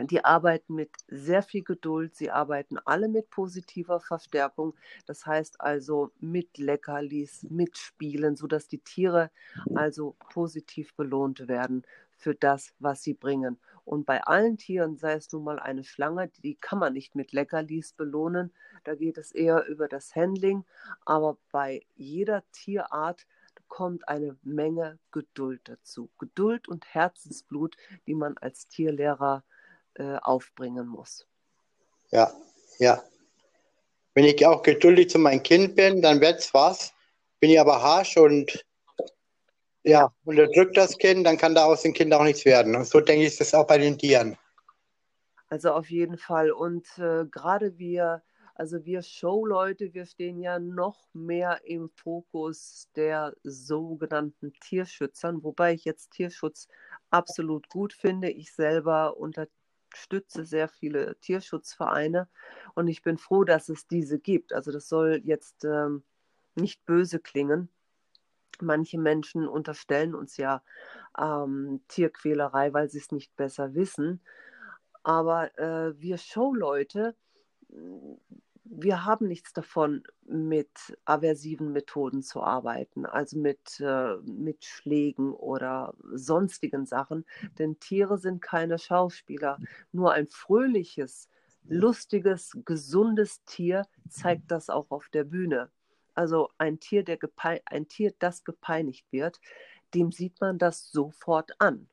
die 0.00 0.24
arbeiten 0.24 0.74
mit 0.76 0.90
sehr 1.08 1.42
viel 1.42 1.64
Geduld, 1.64 2.14
sie 2.14 2.30
arbeiten 2.30 2.78
alle 2.84 3.08
mit 3.08 3.30
positiver 3.30 3.98
Verstärkung, 3.98 4.74
das 5.06 5.26
heißt 5.26 5.60
also 5.60 6.12
mit 6.20 6.56
Leckerlis, 6.56 7.44
mit 7.50 7.76
Spielen, 7.76 8.36
sodass 8.36 8.68
die 8.68 8.78
Tiere 8.78 9.30
also 9.74 10.14
positiv 10.30 10.94
belohnt 10.94 11.48
werden 11.48 11.82
für 12.16 12.34
das, 12.34 12.74
was 12.78 13.02
sie 13.02 13.14
bringen. 13.14 13.58
Und 13.84 14.06
bei 14.06 14.22
allen 14.22 14.56
Tieren, 14.56 14.96
sei 14.96 15.14
es 15.14 15.32
nun 15.32 15.44
mal 15.44 15.58
eine 15.58 15.82
Schlange, 15.82 16.30
die 16.44 16.54
kann 16.54 16.78
man 16.78 16.92
nicht 16.92 17.16
mit 17.16 17.32
Leckerlis 17.32 17.92
belohnen, 17.92 18.52
da 18.84 18.94
geht 18.94 19.18
es 19.18 19.32
eher 19.32 19.66
über 19.66 19.88
das 19.88 20.14
Handling, 20.14 20.64
aber 21.06 21.38
bei 21.50 21.82
jeder 21.96 22.44
Tierart 22.52 23.26
kommt 23.68 24.08
eine 24.08 24.36
Menge 24.42 24.98
Geduld 25.10 25.60
dazu. 25.64 26.10
Geduld 26.18 26.68
und 26.68 26.86
Herzensblut, 26.92 27.76
die 28.06 28.14
man 28.14 28.36
als 28.38 28.68
Tierlehrer 28.68 29.44
äh, 29.94 30.16
aufbringen 30.16 30.86
muss. 30.86 31.26
Ja, 32.10 32.32
ja. 32.78 33.02
Wenn 34.14 34.24
ich 34.24 34.44
auch 34.46 34.62
geduldig 34.62 35.10
zu 35.10 35.18
meinem 35.18 35.42
Kind 35.42 35.76
bin, 35.76 36.02
dann 36.02 36.20
wird's 36.20 36.52
was. 36.52 36.92
Bin 37.40 37.50
ich 37.50 37.60
aber 37.60 37.82
harsch 37.82 38.16
und 38.16 38.64
ja, 39.84 40.12
unterdrückt 40.24 40.76
das 40.76 40.98
Kind, 40.98 41.26
dann 41.26 41.38
kann 41.38 41.54
da 41.54 41.64
aus 41.64 41.82
dem 41.82 41.92
Kind 41.92 42.12
auch 42.12 42.24
nichts 42.24 42.44
werden. 42.44 42.74
Und 42.74 42.86
so 42.86 43.00
denke 43.00 43.22
ich, 43.22 43.28
ist 43.28 43.40
das 43.40 43.54
auch 43.54 43.66
bei 43.66 43.78
den 43.78 43.96
Tieren. 43.96 44.36
Also 45.48 45.72
auf 45.72 45.88
jeden 45.90 46.18
Fall. 46.18 46.50
Und 46.50 46.86
äh, 46.98 47.24
gerade 47.30 47.78
wir, 47.78 48.22
also 48.58 48.84
wir 48.84 49.02
Showleute, 49.02 49.94
wir 49.94 50.04
stehen 50.04 50.40
ja 50.40 50.58
noch 50.58 51.08
mehr 51.14 51.60
im 51.64 51.90
Fokus 51.90 52.90
der 52.96 53.36
sogenannten 53.44 54.52
Tierschützern, 54.54 55.44
wobei 55.44 55.74
ich 55.74 55.84
jetzt 55.84 56.10
Tierschutz 56.10 56.66
absolut 57.08 57.68
gut 57.68 57.92
finde. 57.92 58.30
Ich 58.30 58.52
selber 58.52 59.16
unterstütze 59.16 60.44
sehr 60.44 60.68
viele 60.68 61.16
Tierschutzvereine 61.20 62.28
und 62.74 62.88
ich 62.88 63.02
bin 63.02 63.16
froh, 63.16 63.44
dass 63.44 63.68
es 63.68 63.86
diese 63.86 64.18
gibt. 64.18 64.52
Also 64.52 64.72
das 64.72 64.88
soll 64.88 65.20
jetzt 65.22 65.64
ähm, 65.64 66.02
nicht 66.56 66.84
böse 66.84 67.20
klingen. 67.20 67.68
Manche 68.60 68.98
Menschen 68.98 69.46
unterstellen 69.46 70.16
uns 70.16 70.36
ja 70.36 70.64
ähm, 71.16 71.80
Tierquälerei, 71.86 72.72
weil 72.72 72.90
sie 72.90 72.98
es 72.98 73.12
nicht 73.12 73.36
besser 73.36 73.76
wissen. 73.76 74.20
Aber 75.04 75.56
äh, 75.60 75.94
wir 76.00 76.18
Showleute, 76.18 77.14
wir 78.70 79.04
haben 79.04 79.28
nichts 79.28 79.52
davon, 79.52 80.02
mit 80.26 80.70
aversiven 81.04 81.72
Methoden 81.72 82.22
zu 82.22 82.42
arbeiten, 82.42 83.06
also 83.06 83.38
mit, 83.38 83.80
äh, 83.80 84.16
mit 84.24 84.64
Schlägen 84.64 85.32
oder 85.32 85.94
sonstigen 86.12 86.86
Sachen. 86.86 87.24
Denn 87.58 87.78
Tiere 87.80 88.18
sind 88.18 88.42
keine 88.42 88.78
Schauspieler. 88.78 89.58
Nur 89.92 90.12
ein 90.12 90.28
fröhliches, 90.28 91.28
lustiges, 91.64 92.56
gesundes 92.64 93.44
Tier 93.44 93.86
zeigt 94.08 94.50
das 94.50 94.70
auch 94.70 94.90
auf 94.90 95.08
der 95.08 95.24
Bühne. 95.24 95.70
Also 96.14 96.48
ein 96.58 96.80
Tier, 96.80 97.04
der 97.04 97.18
ein 97.66 97.88
Tier, 97.88 98.12
das 98.18 98.44
gepeinigt 98.44 99.06
wird, 99.12 99.40
dem 99.94 100.12
sieht 100.12 100.40
man 100.40 100.58
das 100.58 100.90
sofort 100.90 101.52
an. 101.60 101.88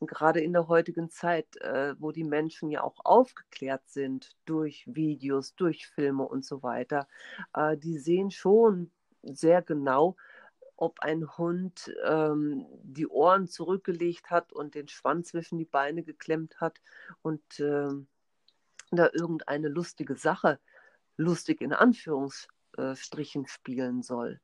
Gerade 0.00 0.40
in 0.40 0.52
der 0.52 0.68
heutigen 0.68 1.10
Zeit, 1.10 1.56
äh, 1.58 1.94
wo 1.98 2.10
die 2.10 2.24
Menschen 2.24 2.70
ja 2.70 2.82
auch 2.82 3.00
aufgeklärt 3.04 3.86
sind 3.86 4.36
durch 4.46 4.84
Videos, 4.86 5.54
durch 5.54 5.86
Filme 5.86 6.24
und 6.24 6.44
so 6.44 6.62
weiter, 6.62 7.06
äh, 7.54 7.76
die 7.76 7.98
sehen 7.98 8.30
schon 8.30 8.90
sehr 9.22 9.60
genau, 9.60 10.16
ob 10.76 11.00
ein 11.00 11.36
Hund 11.36 11.94
ähm, 12.04 12.66
die 12.82 13.06
Ohren 13.06 13.46
zurückgelegt 13.46 14.30
hat 14.30 14.52
und 14.52 14.74
den 14.74 14.88
Schwanz 14.88 15.28
zwischen 15.28 15.58
die 15.58 15.66
Beine 15.66 16.02
geklemmt 16.02 16.60
hat 16.60 16.80
und 17.20 17.60
äh, 17.60 17.90
da 18.90 19.10
irgendeine 19.12 19.68
lustige 19.68 20.16
Sache, 20.16 20.58
lustig 21.18 21.60
in 21.60 21.74
Anführungszeichen, 21.74 22.60
äh, 22.76 22.94
Strichen 22.96 23.46
spielen 23.46 24.02
soll. 24.02 24.40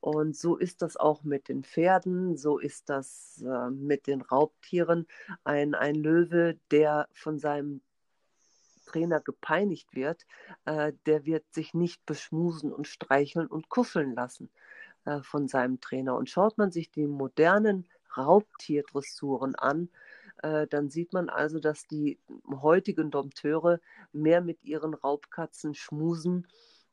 Und 0.00 0.36
so 0.36 0.56
ist 0.56 0.82
das 0.82 0.96
auch 0.96 1.22
mit 1.22 1.48
den 1.48 1.62
Pferden, 1.62 2.36
so 2.36 2.58
ist 2.58 2.90
das 2.90 3.42
äh, 3.46 3.70
mit 3.70 4.06
den 4.06 4.20
Raubtieren. 4.20 5.06
Ein, 5.44 5.74
ein 5.74 5.94
Löwe, 5.94 6.58
der 6.70 7.08
von 7.12 7.38
seinem 7.38 7.80
Trainer 8.86 9.20
gepeinigt 9.20 9.94
wird, 9.94 10.26
äh, 10.64 10.92
der 11.06 11.24
wird 11.24 11.44
sich 11.52 11.72
nicht 11.72 12.04
beschmusen 12.04 12.72
und 12.72 12.88
streicheln 12.88 13.46
und 13.46 13.68
kuscheln 13.68 14.14
lassen 14.14 14.50
äh, 15.04 15.20
von 15.22 15.48
seinem 15.48 15.80
Trainer. 15.80 16.16
Und 16.16 16.28
schaut 16.28 16.58
man 16.58 16.72
sich 16.72 16.90
die 16.90 17.06
modernen 17.06 17.86
Raubtierdressuren 18.16 19.54
an, 19.54 19.88
äh, 20.42 20.66
dann 20.66 20.90
sieht 20.90 21.12
man 21.12 21.28
also, 21.28 21.60
dass 21.60 21.86
die 21.86 22.18
heutigen 22.50 23.10
Dompteure 23.10 23.80
mehr 24.12 24.40
mit 24.40 24.64
ihren 24.64 24.94
Raubkatzen 24.94 25.74
schmusen 25.74 26.46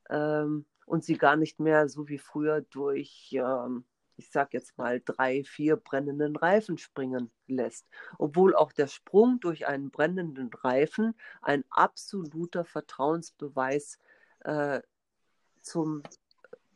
ähm, 0.09 0.65
und 0.89 1.03
sie 1.03 1.17
gar 1.19 1.35
nicht 1.35 1.59
mehr 1.59 1.87
so 1.87 2.09
wie 2.09 2.17
früher 2.17 2.61
durch, 2.61 3.29
ähm, 3.33 3.85
ich 4.17 4.31
sag 4.31 4.53
jetzt 4.53 4.75
mal, 4.79 4.99
drei, 5.05 5.43
vier 5.43 5.75
brennenden 5.75 6.35
Reifen 6.35 6.79
springen 6.79 7.31
lässt. 7.45 7.87
Obwohl 8.17 8.55
auch 8.55 8.71
der 8.71 8.87
Sprung 8.87 9.39
durch 9.39 9.67
einen 9.67 9.91
brennenden 9.91 10.49
Reifen 10.51 11.13
ein 11.43 11.63
absoluter 11.69 12.65
Vertrauensbeweis 12.65 13.99
äh, 14.39 14.81
zum 15.61 16.01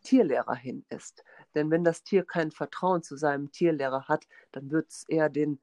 Tierlehrer 0.03 0.55
hin 0.55 0.85
ist. 0.89 1.23
Denn 1.55 1.71
wenn 1.71 1.83
das 1.83 2.03
Tier 2.03 2.23
kein 2.23 2.51
Vertrauen 2.51 3.01
zu 3.01 3.17
seinem 3.17 3.51
Tierlehrer 3.51 4.07
hat, 4.07 4.27
dann 4.51 4.69
wird 4.69 4.91
es 4.91 5.05
eher 5.09 5.29
den 5.29 5.59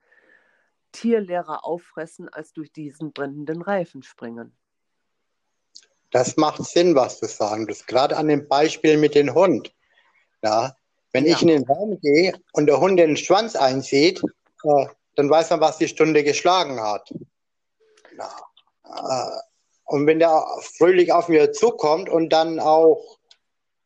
Tierlehrer 0.90 1.64
auffressen, 1.64 2.28
als 2.28 2.52
durch 2.52 2.72
diesen 2.72 3.12
brennenden 3.12 3.62
Reifen 3.62 4.02
springen. 4.02 4.56
Das 6.10 6.36
macht 6.36 6.64
Sinn, 6.64 6.94
was 6.94 7.20
du 7.20 7.26
sagen 7.26 7.66
willst. 7.68 7.86
Gerade 7.86 8.16
an 8.16 8.28
dem 8.28 8.48
Beispiel 8.48 8.96
mit 8.96 9.14
dem 9.14 9.34
Hund. 9.34 9.72
Ja, 10.42 10.74
wenn 11.12 11.26
ja. 11.26 11.34
ich 11.34 11.42
in 11.42 11.48
den 11.48 11.64
Raum 11.64 11.98
gehe 12.00 12.34
und 12.52 12.66
der 12.66 12.80
Hund 12.80 12.98
den 12.98 13.16
Schwanz 13.16 13.56
einsieht, 13.56 14.22
äh, 14.64 14.86
dann 15.16 15.30
weiß 15.30 15.50
man, 15.50 15.60
was 15.60 15.78
die 15.78 15.88
Stunde 15.88 16.24
geschlagen 16.24 16.80
hat. 16.80 17.12
Ja. 18.16 18.30
Äh, 18.84 19.38
und 19.84 20.06
wenn 20.06 20.18
der 20.18 20.44
fröhlich 20.76 21.12
auf 21.12 21.28
mir 21.28 21.52
zukommt 21.52 22.08
und 22.08 22.30
dann 22.30 22.60
auch 22.60 23.18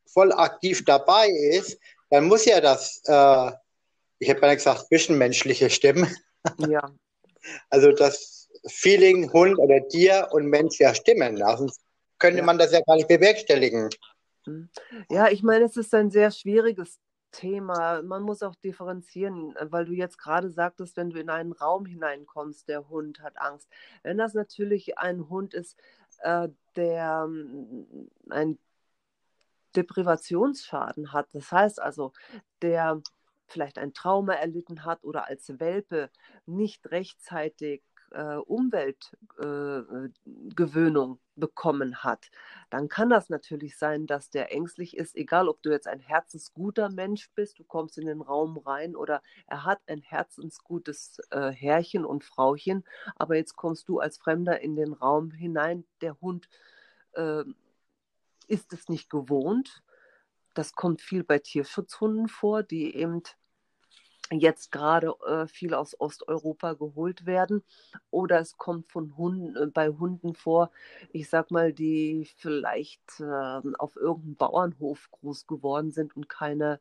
voll 0.06 0.32
aktiv 0.32 0.84
dabei 0.84 1.28
ist, 1.28 1.78
dann 2.10 2.26
muss 2.26 2.44
ja 2.44 2.60
das, 2.60 3.02
äh, 3.06 3.50
ich 4.18 4.30
habe 4.30 4.40
ja 4.46 4.54
gesagt, 4.54 4.86
zwischenmenschliche 4.88 5.70
Stimmen. 5.70 6.14
Ja. 6.68 6.90
Also 7.68 7.92
das 7.92 8.48
Feeling 8.68 9.30
Hund 9.34 9.58
oder 9.58 9.86
Tier 9.88 10.28
und 10.30 10.46
Mensch 10.46 10.80
ja 10.80 10.94
stimmen. 10.94 11.36
Sonst 11.36 11.83
könnte 12.18 12.38
ja. 12.38 12.44
man 12.44 12.58
das 12.58 12.72
ja 12.72 12.80
gar 12.86 12.96
nicht 12.96 13.08
bewerkstelligen. 13.08 13.90
Ja, 15.10 15.28
ich 15.28 15.42
meine, 15.42 15.64
es 15.64 15.76
ist 15.76 15.94
ein 15.94 16.10
sehr 16.10 16.30
schwieriges 16.30 17.00
Thema. 17.34 18.02
Man 18.02 18.22
muss 18.22 18.42
auch 18.42 18.54
differenzieren, 18.54 19.54
weil 19.60 19.84
du 19.84 19.92
jetzt 19.92 20.16
gerade 20.18 20.50
sagtest, 20.50 20.96
wenn 20.96 21.10
du 21.10 21.18
in 21.18 21.30
einen 21.30 21.52
Raum 21.52 21.86
hineinkommst, 21.86 22.68
der 22.68 22.88
Hund 22.88 23.20
hat 23.20 23.38
Angst. 23.38 23.68
Wenn 24.02 24.18
das 24.18 24.34
natürlich 24.34 24.98
ein 24.98 25.28
Hund 25.28 25.54
ist, 25.54 25.76
äh, 26.20 26.48
der 26.76 27.26
ähm, 27.26 28.08
ein 28.30 28.58
Deprivationsschaden 29.76 31.12
hat, 31.12 31.28
das 31.32 31.50
heißt 31.50 31.82
also, 31.82 32.12
der 32.62 33.02
vielleicht 33.46 33.78
ein 33.78 33.92
Trauma 33.92 34.34
erlitten 34.34 34.84
hat 34.84 35.04
oder 35.04 35.26
als 35.26 35.58
Welpe 35.58 36.10
nicht 36.46 36.90
rechtzeitig 36.90 37.82
äh, 38.12 38.36
Umweltgewöhnung 38.36 41.14
äh, 41.14 41.18
bekommen 41.36 42.02
hat, 42.02 42.30
dann 42.70 42.88
kann 42.88 43.10
das 43.10 43.28
natürlich 43.28 43.76
sein, 43.76 44.06
dass 44.06 44.30
der 44.30 44.52
ängstlich 44.52 44.96
ist, 44.96 45.16
egal 45.16 45.48
ob 45.48 45.62
du 45.62 45.70
jetzt 45.70 45.88
ein 45.88 46.00
herzensguter 46.00 46.90
Mensch 46.90 47.30
bist, 47.34 47.58
du 47.58 47.64
kommst 47.64 47.98
in 47.98 48.06
den 48.06 48.20
Raum 48.20 48.58
rein 48.58 48.96
oder 48.96 49.22
er 49.46 49.64
hat 49.64 49.80
ein 49.86 50.00
herzensgutes 50.00 51.20
äh, 51.30 51.50
Herrchen 51.50 52.04
und 52.04 52.24
Frauchen, 52.24 52.84
aber 53.16 53.36
jetzt 53.36 53.56
kommst 53.56 53.88
du 53.88 54.00
als 54.00 54.18
Fremder 54.18 54.60
in 54.60 54.76
den 54.76 54.92
Raum 54.92 55.30
hinein, 55.30 55.84
der 56.00 56.20
Hund 56.20 56.48
äh, 57.12 57.44
ist 58.46 58.72
es 58.72 58.88
nicht 58.88 59.10
gewohnt. 59.10 59.82
Das 60.54 60.74
kommt 60.74 61.02
viel 61.02 61.24
bei 61.24 61.38
Tierschutzhunden 61.38 62.28
vor, 62.28 62.62
die 62.62 62.94
eben 62.94 63.22
jetzt 64.32 64.72
gerade 64.72 65.14
äh, 65.26 65.46
viel 65.46 65.74
aus 65.74 65.98
Osteuropa 66.00 66.74
geholt 66.74 67.26
werden. 67.26 67.62
Oder 68.10 68.40
es 68.40 68.56
kommt 68.56 68.88
von 68.90 69.16
Hunden, 69.16 69.56
äh, 69.56 69.66
bei 69.66 69.88
Hunden 69.88 70.34
vor, 70.34 70.70
ich 71.12 71.28
sag 71.28 71.50
mal, 71.50 71.72
die 71.72 72.28
vielleicht 72.38 73.20
äh, 73.20 73.60
auf 73.78 73.96
irgendeinem 73.96 74.36
Bauernhof 74.36 75.08
groß 75.10 75.46
geworden 75.46 75.90
sind 75.90 76.16
und 76.16 76.28
keine 76.28 76.80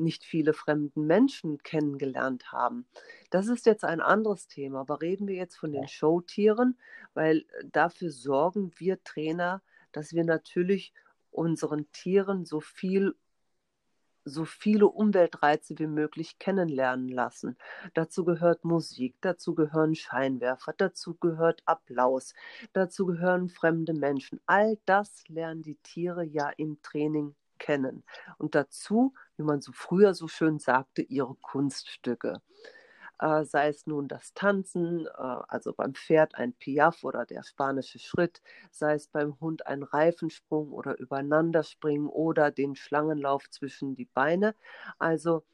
nicht 0.00 0.24
viele 0.24 0.54
fremden 0.54 1.06
Menschen 1.06 1.62
kennengelernt 1.62 2.52
haben. 2.52 2.86
Das 3.28 3.48
ist 3.48 3.66
jetzt 3.66 3.84
ein 3.84 4.00
anderes 4.00 4.48
Thema, 4.48 4.80
aber 4.80 5.02
reden 5.02 5.28
wir 5.28 5.36
jetzt 5.36 5.56
von 5.56 5.72
den 5.72 5.86
Showtieren, 5.88 6.78
weil 7.14 7.38
äh, 7.38 7.64
dafür 7.70 8.10
sorgen 8.10 8.72
wir 8.76 9.02
Trainer, 9.04 9.62
dass 9.92 10.14
wir 10.14 10.24
natürlich 10.24 10.92
unseren 11.30 11.90
Tieren 11.92 12.44
so 12.44 12.60
viel 12.60 13.14
so 14.24 14.44
viele 14.44 14.86
Umweltreize 14.86 15.78
wie 15.78 15.86
möglich 15.86 16.38
kennenlernen 16.38 17.08
lassen. 17.08 17.56
Dazu 17.94 18.24
gehört 18.24 18.64
Musik, 18.64 19.16
dazu 19.20 19.54
gehören 19.54 19.94
Scheinwerfer, 19.94 20.74
dazu 20.76 21.14
gehört 21.14 21.62
Applaus, 21.64 22.34
dazu 22.72 23.06
gehören 23.06 23.48
fremde 23.48 23.94
Menschen. 23.94 24.40
All 24.46 24.78
das 24.84 25.26
lernen 25.28 25.62
die 25.62 25.76
Tiere 25.76 26.24
ja 26.24 26.50
im 26.56 26.80
Training 26.82 27.34
kennen. 27.58 28.04
Und 28.38 28.54
dazu, 28.54 29.14
wie 29.36 29.44
man 29.44 29.60
so 29.60 29.72
früher 29.72 30.14
so 30.14 30.28
schön 30.28 30.58
sagte, 30.58 31.02
ihre 31.02 31.34
Kunststücke. 31.36 32.40
Äh, 33.20 33.44
sei 33.44 33.68
es 33.68 33.86
nun 33.86 34.08
das 34.08 34.32
Tanzen, 34.34 35.06
äh, 35.06 35.10
also 35.48 35.72
beim 35.74 35.94
Pferd 35.94 36.34
ein 36.36 36.52
Piaf 36.54 37.04
oder 37.04 37.26
der 37.26 37.42
spanische 37.42 37.98
Schritt, 37.98 38.40
sei 38.70 38.94
es 38.94 39.08
beim 39.08 39.38
Hund 39.40 39.66
ein 39.66 39.82
Reifensprung 39.82 40.72
oder 40.72 40.98
Übereinanderspringen 40.98 42.08
oder 42.08 42.50
den 42.50 42.76
Schlangenlauf 42.76 43.48
zwischen 43.50 43.94
die 43.94 44.06
Beine. 44.06 44.54
Also 44.98 45.44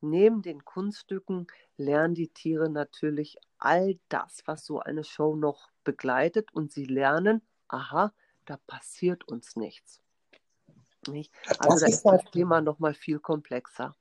neben 0.00 0.42
den 0.42 0.64
Kunststücken 0.64 1.46
lernen 1.76 2.14
die 2.14 2.28
Tiere 2.28 2.68
natürlich 2.68 3.38
all 3.58 3.98
das, 4.08 4.42
was 4.46 4.66
so 4.66 4.80
eine 4.80 5.04
Show 5.04 5.36
noch 5.36 5.70
begleitet 5.84 6.52
und 6.52 6.72
sie 6.72 6.84
lernen, 6.84 7.42
aha, 7.68 8.12
da 8.44 8.58
passiert 8.66 9.26
uns 9.28 9.54
nichts. 9.56 10.00
Nicht? 11.08 11.32
Also 11.58 11.74
Das 11.74 11.80
da 11.80 11.86
ist 11.86 12.04
das 12.04 12.24
ja- 12.24 12.30
Thema 12.30 12.60
noch 12.60 12.78
mal 12.80 12.94
viel 12.94 13.18
komplexer. 13.20 13.94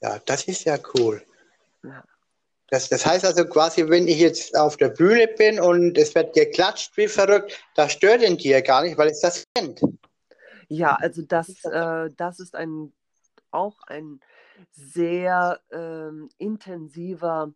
Ja, 0.00 0.18
das 0.18 0.44
ist 0.48 0.64
ja 0.64 0.78
cool. 0.94 1.24
Das, 2.68 2.88
das 2.88 3.04
heißt 3.04 3.24
also 3.24 3.44
quasi, 3.44 3.88
wenn 3.88 4.08
ich 4.08 4.18
jetzt 4.18 4.56
auf 4.56 4.76
der 4.78 4.88
Bühne 4.88 5.28
bin 5.28 5.60
und 5.60 5.98
es 5.98 6.14
wird 6.14 6.34
geklatscht 6.34 6.96
wie 6.96 7.08
verrückt, 7.08 7.62
das 7.74 7.92
stört 7.92 8.22
den 8.22 8.38
Tier 8.38 8.62
gar 8.62 8.82
nicht, 8.82 8.96
weil 8.96 9.08
es 9.08 9.20
das 9.20 9.44
kennt. 9.54 9.82
Ja, 10.68 10.94
also 10.94 11.20
das, 11.20 11.64
äh, 11.64 12.10
das 12.16 12.40
ist 12.40 12.54
ein, 12.54 12.94
auch 13.50 13.82
ein 13.88 14.20
sehr 14.70 15.60
ähm, 15.70 16.30
intensiver 16.38 17.52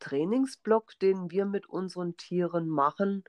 Trainingsblock, 0.00 0.98
den 0.98 1.30
wir 1.30 1.44
mit 1.44 1.68
unseren 1.68 2.16
Tieren 2.16 2.68
machen, 2.68 3.22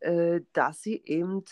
äh, 0.00 0.42
dass 0.52 0.82
sie 0.82 1.02
eben 1.04 1.40
äh, 1.40 1.44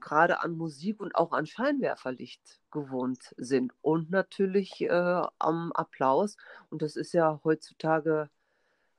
gerade 0.00 0.40
an 0.40 0.56
Musik 0.56 1.00
und 1.00 1.14
auch 1.14 1.32
an 1.32 1.46
Scheinwerferlicht 1.46 2.60
gewohnt 2.70 3.34
sind 3.36 3.72
und 3.82 4.10
natürlich 4.10 4.80
äh, 4.80 5.22
am 5.38 5.72
Applaus. 5.72 6.36
Und 6.70 6.82
das 6.82 6.96
ist 6.96 7.12
ja 7.12 7.40
heutzutage 7.44 8.30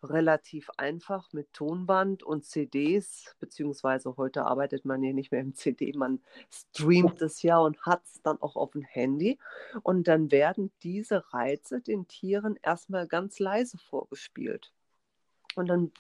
relativ 0.03 0.69
einfach 0.77 1.31
mit 1.34 1.51
Tonband 1.53 2.24
und 2.24 2.46
CDs, 2.46 3.36
beziehungsweise 3.39 4.15
heute 4.17 4.46
arbeitet 4.46 4.86
man 4.86 5.03
ja 5.03 5.13
nicht 5.13 5.31
mehr 5.31 5.41
im 5.41 5.55
CD, 5.55 5.91
man 5.96 6.22
streamt 6.50 7.22
es 7.22 7.41
ja 7.41 7.58
und 7.60 7.81
hat 7.86 8.03
es 8.05 8.22
dann 8.22 8.41
auch 8.41 8.55
auf 8.55 8.72
dem 8.72 8.84
Handy. 8.84 9.38
Und 9.84 10.08
dann 10.08 10.31
werden 10.31 10.72
diese 10.84 11.34
Reize 11.34 11.81
den 11.81 12.08
Tieren 12.08 12.58
erstmal 12.62 13.08
ganz 13.08 13.39
leise 13.39 13.77
vorgespielt. 13.77 14.72
Und 15.55 15.67
dann 15.67 15.91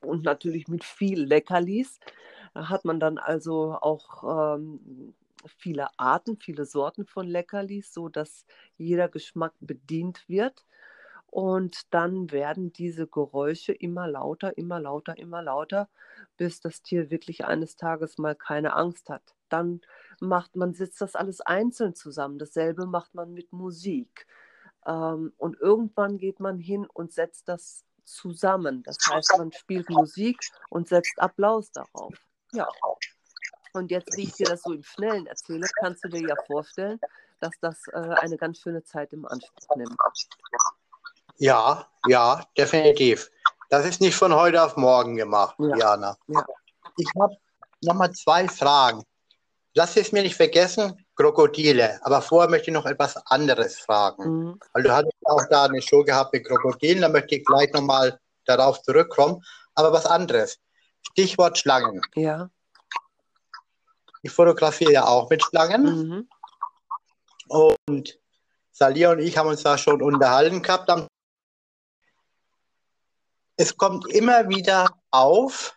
und 0.00 0.24
natürlich 0.24 0.68
mit 0.68 0.84
viel 0.84 1.22
Leckerlis. 1.22 2.00
Da 2.54 2.68
hat 2.68 2.84
man 2.84 3.00
dann 3.00 3.18
also 3.18 3.76
auch 3.80 4.56
ähm, 4.56 5.14
viele 5.58 5.88
Arten, 5.98 6.36
viele 6.36 6.64
Sorten 6.64 7.06
von 7.06 7.26
Leckerlis, 7.26 7.92
so 7.92 8.08
dass 8.08 8.46
jeder 8.76 9.08
Geschmack 9.08 9.52
bedient 9.60 10.28
wird. 10.28 10.64
Und 11.26 11.92
dann 11.92 12.30
werden 12.30 12.72
diese 12.72 13.06
Geräusche 13.06 13.72
immer 13.72 14.08
lauter, 14.08 14.56
immer 14.56 14.80
lauter, 14.80 15.18
immer 15.18 15.42
lauter, 15.42 15.88
bis 16.36 16.60
das 16.60 16.82
Tier 16.82 17.10
wirklich 17.10 17.44
eines 17.44 17.76
Tages 17.76 18.16
mal 18.18 18.34
keine 18.34 18.74
Angst 18.74 19.10
hat. 19.10 19.34
Dann 19.48 19.80
macht 20.20 20.56
man, 20.56 20.72
setzt 20.74 21.00
das 21.00 21.14
alles 21.14 21.40
einzeln 21.40 21.94
zusammen. 21.94 22.38
Dasselbe 22.38 22.86
macht 22.86 23.14
man 23.14 23.32
mit 23.32 23.52
Musik. 23.52 24.26
Ähm, 24.86 25.32
und 25.36 25.60
irgendwann 25.60 26.18
geht 26.18 26.40
man 26.40 26.58
hin 26.58 26.86
und 26.92 27.12
setzt 27.12 27.48
das 27.48 27.84
zusammen. 28.06 28.82
Das 28.84 28.96
heißt, 29.10 29.34
man 29.38 29.52
spielt 29.52 29.90
Musik 29.90 30.38
und 30.70 30.88
setzt 30.88 31.18
Applaus 31.18 31.70
darauf. 31.72 32.14
Ja. 32.52 32.68
Und 33.72 33.90
jetzt, 33.90 34.16
wie 34.16 34.22
ich 34.22 34.32
dir 34.32 34.46
das 34.46 34.62
so 34.62 34.72
im 34.72 34.82
Schnellen 34.82 35.26
erzähle, 35.26 35.66
kannst 35.80 36.02
du 36.04 36.08
dir 36.08 36.28
ja 36.28 36.34
vorstellen, 36.46 36.98
dass 37.40 37.52
das 37.60 37.76
äh, 37.88 37.98
eine 37.98 38.38
ganz 38.38 38.58
schöne 38.58 38.82
Zeit 38.82 39.12
im 39.12 39.26
Anspruch 39.26 39.76
nimmt. 39.76 39.96
Ja, 41.36 41.86
ja, 42.06 42.42
definitiv. 42.56 43.30
Das 43.68 43.84
ist 43.84 44.00
nicht 44.00 44.14
von 44.14 44.34
heute 44.34 44.62
auf 44.62 44.76
morgen 44.76 45.16
gemacht, 45.16 45.56
Ja. 45.58 45.74
Diana. 45.74 46.16
Ja. 46.28 46.46
Ich 46.96 47.10
habe 47.20 47.36
nochmal 47.82 48.12
zwei 48.12 48.48
Fragen. 48.48 49.02
Lass 49.74 49.96
es 49.96 50.12
mir 50.12 50.22
nicht 50.22 50.36
vergessen, 50.36 51.05
Krokodile. 51.16 51.98
Aber 52.02 52.22
vorher 52.22 52.50
möchte 52.50 52.70
ich 52.70 52.74
noch 52.74 52.86
etwas 52.86 53.16
anderes 53.26 53.78
fragen. 53.78 54.24
Mhm. 54.24 54.60
Weil 54.72 54.82
du 54.82 54.92
hattest 54.92 55.14
auch 55.24 55.42
da 55.50 55.64
eine 55.64 55.82
Show 55.82 56.04
gehabt 56.04 56.32
mit 56.32 56.46
Krokodilen, 56.46 57.00
da 57.00 57.08
möchte 57.08 57.36
ich 57.36 57.44
gleich 57.44 57.72
nochmal 57.72 58.20
darauf 58.44 58.82
zurückkommen. 58.82 59.42
Aber 59.74 59.92
was 59.92 60.06
anderes. 60.06 60.58
Stichwort 61.02 61.58
Schlangen. 61.58 62.00
Ja. 62.14 62.50
Ich 64.22 64.32
fotografiere 64.32 64.92
ja 64.92 65.06
auch 65.06 65.28
mit 65.30 65.42
Schlangen. 65.42 65.82
Mhm. 65.82 66.28
Und 67.48 68.18
Salia 68.72 69.12
und 69.12 69.20
ich 69.20 69.38
haben 69.38 69.48
uns 69.48 69.62
da 69.62 69.78
schon 69.78 70.02
unterhalten 70.02 70.62
gehabt. 70.62 70.90
Es 73.56 73.76
kommt 73.76 74.06
immer 74.12 74.48
wieder 74.48 74.86
auf, 75.10 75.74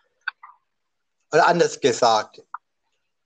oder 1.32 1.48
anders 1.48 1.80
gesagt, 1.80 2.42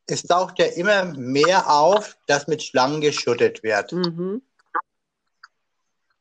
es 0.07 0.23
taucht 0.23 0.59
ja 0.59 0.67
immer 0.67 1.05
mehr 1.05 1.71
auf, 1.71 2.17
dass 2.27 2.47
mit 2.47 2.63
Schlangen 2.63 3.01
geschüttet 3.01 3.63
wird. 3.63 3.93
Mhm. 3.93 4.43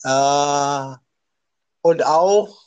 Äh, 0.03 0.95
und 1.81 2.05
auch 2.05 2.63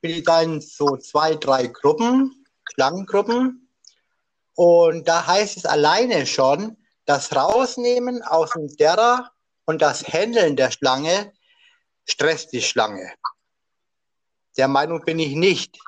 bin 0.00 0.24
da 0.24 0.42
in 0.42 0.60
so 0.60 0.96
zwei, 0.96 1.34
drei 1.34 1.66
Gruppen, 1.66 2.46
Schlangengruppen. 2.72 3.68
Und 4.54 5.06
da 5.06 5.26
heißt 5.26 5.56
es 5.56 5.66
alleine 5.66 6.26
schon, 6.26 6.76
das 7.06 7.34
Rausnehmen 7.34 8.22
aus 8.22 8.50
dem 8.50 8.68
Terra 8.76 9.30
und 9.66 9.80
das 9.82 10.06
Händeln 10.06 10.56
der 10.56 10.70
Schlange 10.70 11.32
stresst 12.04 12.52
die 12.52 12.62
Schlange. 12.62 13.12
Der 14.56 14.68
Meinung 14.68 15.02
bin 15.04 15.18
ich 15.18 15.34
nicht. 15.34 15.78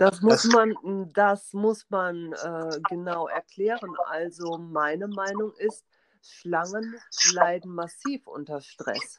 Das 0.00 0.22
muss 0.22 0.44
Das- 0.44 0.52
man, 0.52 1.12
das 1.12 1.52
muss 1.52 1.84
man 1.90 2.32
äh, 2.32 2.80
genau 2.88 3.28
erklären. 3.28 3.94
Also 4.06 4.56
meine 4.56 5.08
Meinung 5.08 5.52
ist, 5.58 5.84
Schlangen 6.22 6.96
leiden 7.34 7.74
massiv 7.74 8.26
unter 8.26 8.60
Stress. 8.62 9.16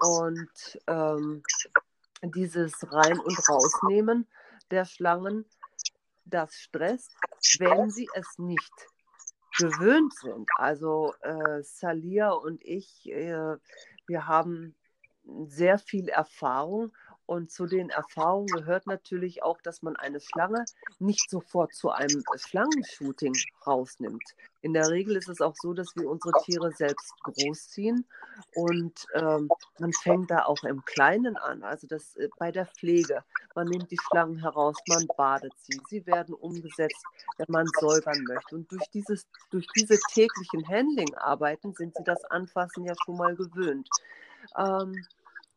Und 0.00 0.80
ähm, 0.86 1.42
dieses 2.22 2.74
Rein- 2.92 3.18
und 3.18 3.48
Rausnehmen 3.48 4.28
der 4.70 4.84
Schlangen, 4.84 5.44
das 6.24 6.54
stresst, 6.54 7.12
wenn 7.58 7.90
sie 7.90 8.08
es 8.14 8.38
nicht 8.38 8.72
gewöhnt 9.58 10.12
sind. 10.14 10.48
Also 10.56 11.14
äh, 11.22 11.62
Salia 11.62 12.30
und 12.30 12.62
ich, 12.64 13.08
äh, 13.10 13.56
wir 14.06 14.26
haben 14.28 14.76
sehr 15.46 15.78
viel 15.78 16.08
Erfahrung 16.08 16.92
und 17.26 17.50
zu 17.50 17.66
den 17.66 17.90
Erfahrungen 17.90 18.46
gehört 18.48 18.86
natürlich 18.86 19.42
auch, 19.42 19.60
dass 19.62 19.82
man 19.82 19.96
eine 19.96 20.20
Schlange 20.20 20.64
nicht 20.98 21.30
sofort 21.30 21.74
zu 21.74 21.90
einem 21.90 22.22
Schlangenshooting 22.36 23.34
rausnimmt. 23.66 24.22
In 24.60 24.72
der 24.72 24.88
Regel 24.88 25.16
ist 25.16 25.28
es 25.28 25.40
auch 25.40 25.54
so, 25.56 25.74
dass 25.74 25.94
wir 25.96 26.08
unsere 26.08 26.32
Tiere 26.44 26.72
selbst 26.72 27.12
großziehen 27.22 28.06
und 28.54 29.06
ähm, 29.14 29.48
man 29.78 29.92
fängt 29.92 30.30
da 30.30 30.44
auch 30.44 30.62
im 30.64 30.84
Kleinen 30.84 31.36
an, 31.36 31.62
also 31.62 31.86
das 31.86 32.16
äh, 32.16 32.28
bei 32.38 32.50
der 32.50 32.66
Pflege. 32.66 33.24
Man 33.54 33.68
nimmt 33.68 33.90
die 33.90 33.98
Schlangen 34.08 34.40
heraus, 34.40 34.76
man 34.88 35.06
badet 35.16 35.52
sie, 35.58 35.80
sie 35.88 36.06
werden 36.06 36.34
umgesetzt, 36.34 37.04
wenn 37.38 37.46
man 37.48 37.66
säubern 37.78 38.24
möchte. 38.24 38.56
Und 38.56 38.70
durch, 38.72 38.86
dieses, 38.92 39.26
durch 39.50 39.66
diese 39.76 39.98
täglichen 40.12 40.66
Handling-Arbeiten 40.66 41.74
sind 41.74 41.94
sie 41.96 42.04
das 42.04 42.24
Anfassen 42.26 42.84
ja 42.84 42.94
schon 43.04 43.16
mal 43.16 43.36
gewöhnt. 43.36 43.88
Ähm, 44.56 45.06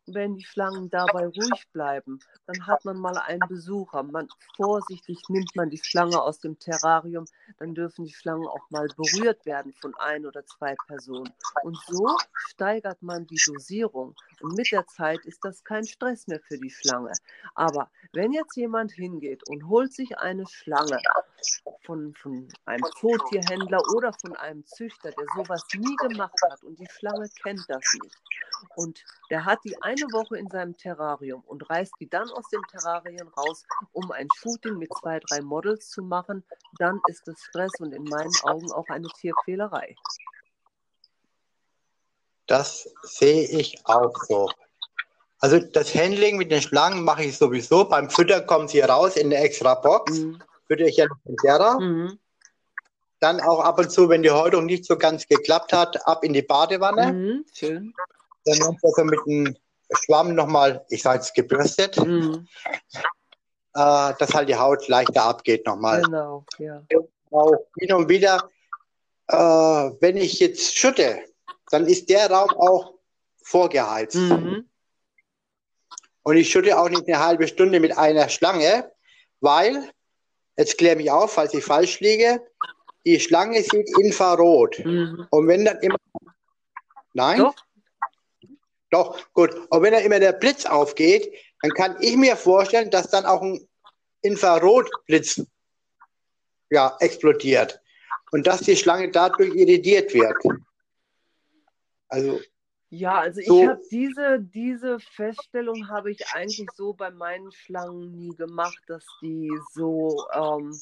wenn 0.08 0.36
die 0.36 0.46
Schlangen 0.46 0.90
dabei 0.90 1.28
ruhig 1.28 1.68
bleiben, 1.74 2.20
dann 2.46 2.66
hat 2.66 2.86
man 2.86 2.98
mal 2.98 3.18
einen 3.18 3.48
Besucher. 3.48 4.04
Man, 4.04 4.28
vorsichtig 4.56 5.22
nimmt 5.30 5.56
man 5.56 5.70
die 5.70 5.82
Schlange 5.84 6.22
aus 6.22 6.40
dem 6.40 6.58
Terrarium, 6.60 7.26
dann 7.58 7.76
dürfen 7.76 8.06
die 8.06 8.14
Schlangen 8.14 8.48
auch 8.48 8.70
mal 8.70 8.88
berührt 8.96 9.46
werden 9.46 9.74
von 9.74 9.94
ein 9.96 10.26
oder 10.26 10.46
zwei 10.46 10.76
Personen. 10.88 11.34
Und 11.64 11.78
so 11.88 12.16
steigert 12.36 13.02
man 13.02 13.28
die 13.28 13.42
Dosierung. 13.46 14.16
Und 14.42 14.56
mit 14.56 14.72
der 14.72 14.86
Zeit 14.88 15.26
ist 15.26 15.44
das 15.44 15.64
kein 15.64 15.86
Stress 15.86 16.28
mehr 16.28 16.40
für 16.40 16.58
die 16.58 16.70
Schlange. 16.72 17.12
Aber 17.56 17.90
wenn 18.14 18.32
jetzt 18.32 18.56
jemand 18.56 18.92
hingeht 18.92 19.48
und 19.50 19.68
holt 19.68 19.94
sich 19.94 20.18
eine 20.18 20.46
Schlange 20.48 21.00
von, 21.86 22.14
von 22.16 22.48
einem 22.66 22.86
Zootierhändler 23.00 23.82
oder 23.96 24.12
von 24.14 24.36
einem 24.36 24.66
Züchter, 24.66 25.12
der 25.12 25.26
sowas 25.36 25.64
nie 25.76 25.96
gemacht 25.98 26.40
hat 26.50 26.64
und 26.64 26.80
die 26.80 26.88
Schlange 26.90 27.30
kennt 27.44 27.64
das 27.68 27.84
nicht, 28.02 28.18
und 28.76 29.04
der 29.30 29.46
hat 29.46 29.60
die 29.64 29.82
eine 29.98 30.12
Woche 30.14 30.38
in 30.38 30.50
seinem 30.50 30.78
Terrarium 30.78 31.42
und 31.46 31.70
reißt 31.70 31.94
die 32.00 32.10
dann 32.10 32.30
aus 32.32 32.48
dem 32.50 32.62
Terrarium 32.72 33.28
raus, 33.30 33.64
um 33.92 34.12
ein 34.12 34.28
Shooting 34.36 34.78
mit 34.78 34.90
zwei, 35.02 35.20
drei 35.20 35.42
Models 35.42 35.90
zu 35.90 36.04
machen, 36.04 36.44
dann 36.80 37.00
ist 37.08 37.28
es 37.28 37.40
Stress 37.50 37.72
und 37.80 37.94
in 37.94 38.04
meinen 38.04 38.34
Augen 38.44 38.72
auch 38.72 38.88
eine 38.90 39.08
Tierquälerei. 39.20 39.96
Das 42.48 42.90
sehe 43.04 43.48
ich 43.48 43.86
auch 43.86 44.14
so. 44.28 44.50
Also 45.40 45.60
das 45.60 45.94
Handling 45.94 46.38
mit 46.38 46.52
den 46.52 46.62
Schlangen 46.62 47.04
mache 47.04 47.26
ich 47.26 47.38
sowieso. 47.38 47.86
Beim 47.86 48.10
Füttern 48.10 48.48
kommen 48.48 48.68
sie 48.68 48.80
raus 48.80 49.18
in 49.18 49.28
eine 49.28 49.38
extra 49.38 49.76
Box. 49.76 50.20
Mhm. 50.20 50.40
Fütter 50.68 50.86
ich 50.86 50.98
ja 50.98 51.06
dem 51.26 51.38
Terra. 51.38 51.80
Mhm. 51.80 52.18
Dann 53.20 53.42
auch 53.42 53.60
ab 53.60 53.80
und 53.80 53.92
zu, 53.92 54.10
wenn 54.10 54.24
die 54.24 54.32
Häutung 54.32 54.66
nicht 54.66 54.86
so 54.86 54.98
ganz 54.98 55.28
geklappt 55.28 55.74
hat, 55.74 56.08
ab 56.08 56.24
in 56.24 56.34
die 56.34 56.42
Badewanne. 56.42 57.14
Mhm. 57.14 57.46
Schön. 57.54 57.94
Dann 58.46 58.60
haben 58.64 58.78
wir 58.82 58.90
also 58.90 59.04
mit 59.04 59.20
einem 59.28 59.56
Schwamm 59.92 60.36
nochmal, 60.36 60.86
ich 60.90 61.02
sage 61.02 61.20
jetzt 61.20 61.34
gebürstet, 61.34 61.98
Mhm. 61.98 62.48
äh, 63.74 64.14
dass 64.20 64.34
halt 64.34 64.50
die 64.50 64.56
Haut 64.56 64.88
leichter 64.88 65.24
abgeht 65.24 65.66
nochmal. 65.66 66.02
Genau, 66.02 66.46
ja. 66.58 66.82
Auch 67.32 67.52
hin 67.78 67.94
und 67.94 68.10
wieder, 68.10 68.50
äh, 69.28 69.36
wenn 69.36 70.18
ich 70.18 70.40
jetzt 70.40 70.78
schütte, 70.78 71.20
dann 71.70 71.86
ist 71.86 72.10
der 72.10 72.30
Raum 72.32 72.50
auch 72.52 72.94
vorgeheizt. 73.44 74.16
Mhm. 74.16 74.70
Und 76.24 76.38
ich 76.38 76.50
schütte 76.50 76.78
auch 76.78 76.90
nicht 76.90 77.08
eine 77.08 77.20
halbe 77.20 77.48
Stunde 77.48 77.80
mit 77.80 77.98
einer 77.98 78.28
Schlange, 78.30 78.92
weil, 79.40 79.90
jetzt 80.58 80.78
kläre 80.78 80.98
mich 80.98 81.10
auf, 81.12 81.34
falls 81.34 81.54
ich 81.54 81.64
falsch 81.64 82.00
liege, 82.02 82.42
die 83.06 83.20
Schlange 83.20 83.62
sieht 83.62 83.90
Infrarot. 84.00 84.80
Mhm. 84.84 85.28
Und 85.30 85.48
wenn 85.48 85.64
dann 85.64 85.80
immer. 85.80 85.96
Nein? 87.14 87.40
Doch. 87.40 87.56
Doch, 88.90 89.18
gut. 89.34 89.54
Und 89.70 89.82
wenn 89.82 89.94
dann 89.94 90.04
immer 90.04 90.20
der 90.20 90.34
Blitz 90.34 90.66
aufgeht, 90.66 91.34
dann 91.62 91.72
kann 91.72 91.98
ich 92.02 92.16
mir 92.16 92.36
vorstellen, 92.36 92.90
dass 92.90 93.10
dann 93.10 93.26
auch 93.26 93.42
ein 93.42 93.68
Infrarotblitz 94.22 95.46
ja, 96.70 96.96
explodiert. 97.00 97.82
Und 98.32 98.46
dass 98.46 98.62
die 98.62 98.76
Schlange 98.76 99.10
dadurch 99.10 99.54
irritiert 99.56 100.14
wird. 100.14 100.36
Also, 102.10 102.40
Ja, 102.90 103.20
also 103.20 103.40
ich 103.40 103.48
So. 103.48 103.68
habe 103.68 103.82
diese, 103.92 104.40
diese 104.40 105.00
Feststellung 105.00 105.90
habe 105.90 106.12
ich 106.12 106.26
eigentlich 106.34 106.70
so 106.76 106.94
bei 106.94 107.10
meinen 107.10 107.52
Schlangen 107.52 108.12
nie 108.12 108.36
gemacht, 108.36 108.80
dass 108.88 109.06
die 109.22 109.52
so 109.74 110.26
ähm, 110.34 110.80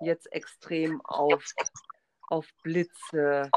jetzt 0.00 0.30
extrem 0.32 1.00
auf, 1.02 1.44
auf 2.28 2.46
Blitze 2.62 3.50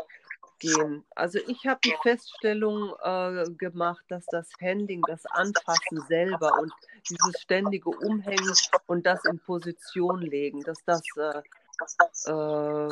gehen. 0.64 1.06
Also 1.16 1.40
ich 1.48 1.66
habe 1.66 1.80
die 1.84 1.96
Feststellung 2.02 2.94
äh, 3.04 3.46
gemacht, 3.58 4.04
dass 4.08 4.26
das 4.28 4.50
Handling, 4.62 5.02
das 5.08 5.26
Anfassen 5.26 6.02
selber 6.08 6.58
und 6.60 6.72
dieses 7.10 7.42
ständige 7.42 7.90
Umhängen 7.90 8.54
und 8.88 9.06
das 9.06 9.24
in 9.26 9.40
Position 9.40 10.22
legen, 10.22 10.62
dass 10.62 10.84
das 10.86 11.02
äh, 11.18 12.32
äh, 12.32 12.90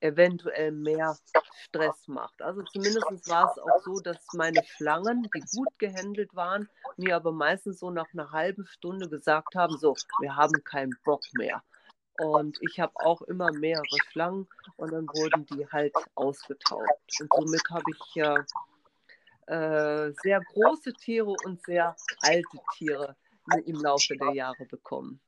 eventuell 0.00 0.72
mehr 0.72 1.16
Stress 1.64 2.08
macht. 2.08 2.40
Also 2.42 2.62
zumindest 2.62 3.06
war 3.28 3.50
es 3.50 3.58
auch 3.58 3.82
so, 3.84 4.00
dass 4.00 4.18
meine 4.34 4.62
Schlangen, 4.64 5.28
die 5.34 5.44
gut 5.56 5.78
gehandelt 5.78 6.34
waren, 6.34 6.68
mir 6.96 7.16
aber 7.16 7.32
meistens 7.32 7.80
so 7.80 7.90
nach 7.90 8.12
einer 8.12 8.32
halben 8.32 8.66
Stunde 8.66 9.08
gesagt 9.08 9.54
haben, 9.54 9.76
so, 9.78 9.94
wir 10.20 10.36
haben 10.36 10.64
keinen 10.64 10.96
Bock 11.04 11.22
mehr. 11.34 11.62
Und 12.20 12.58
ich 12.60 12.78
habe 12.78 12.92
auch 12.96 13.22
immer 13.22 13.50
mehrere 13.50 13.96
Schlangen 14.10 14.46
und 14.76 14.92
dann 14.92 15.06
wurden 15.06 15.46
die 15.46 15.66
halt 15.68 15.94
ausgetauscht. 16.14 17.18
Und 17.18 17.32
somit 17.34 17.62
habe 17.70 17.84
ich 17.88 18.16
äh, 18.16 20.06
äh, 20.06 20.12
sehr 20.22 20.42
große 20.52 20.92
Tiere 20.92 21.34
und 21.46 21.62
sehr 21.64 21.96
alte 22.20 22.58
Tiere 22.76 23.16
im 23.64 23.76
Laufe 23.76 24.14
der 24.16 24.34
Jahre 24.34 24.66
bekommen. 24.66 25.18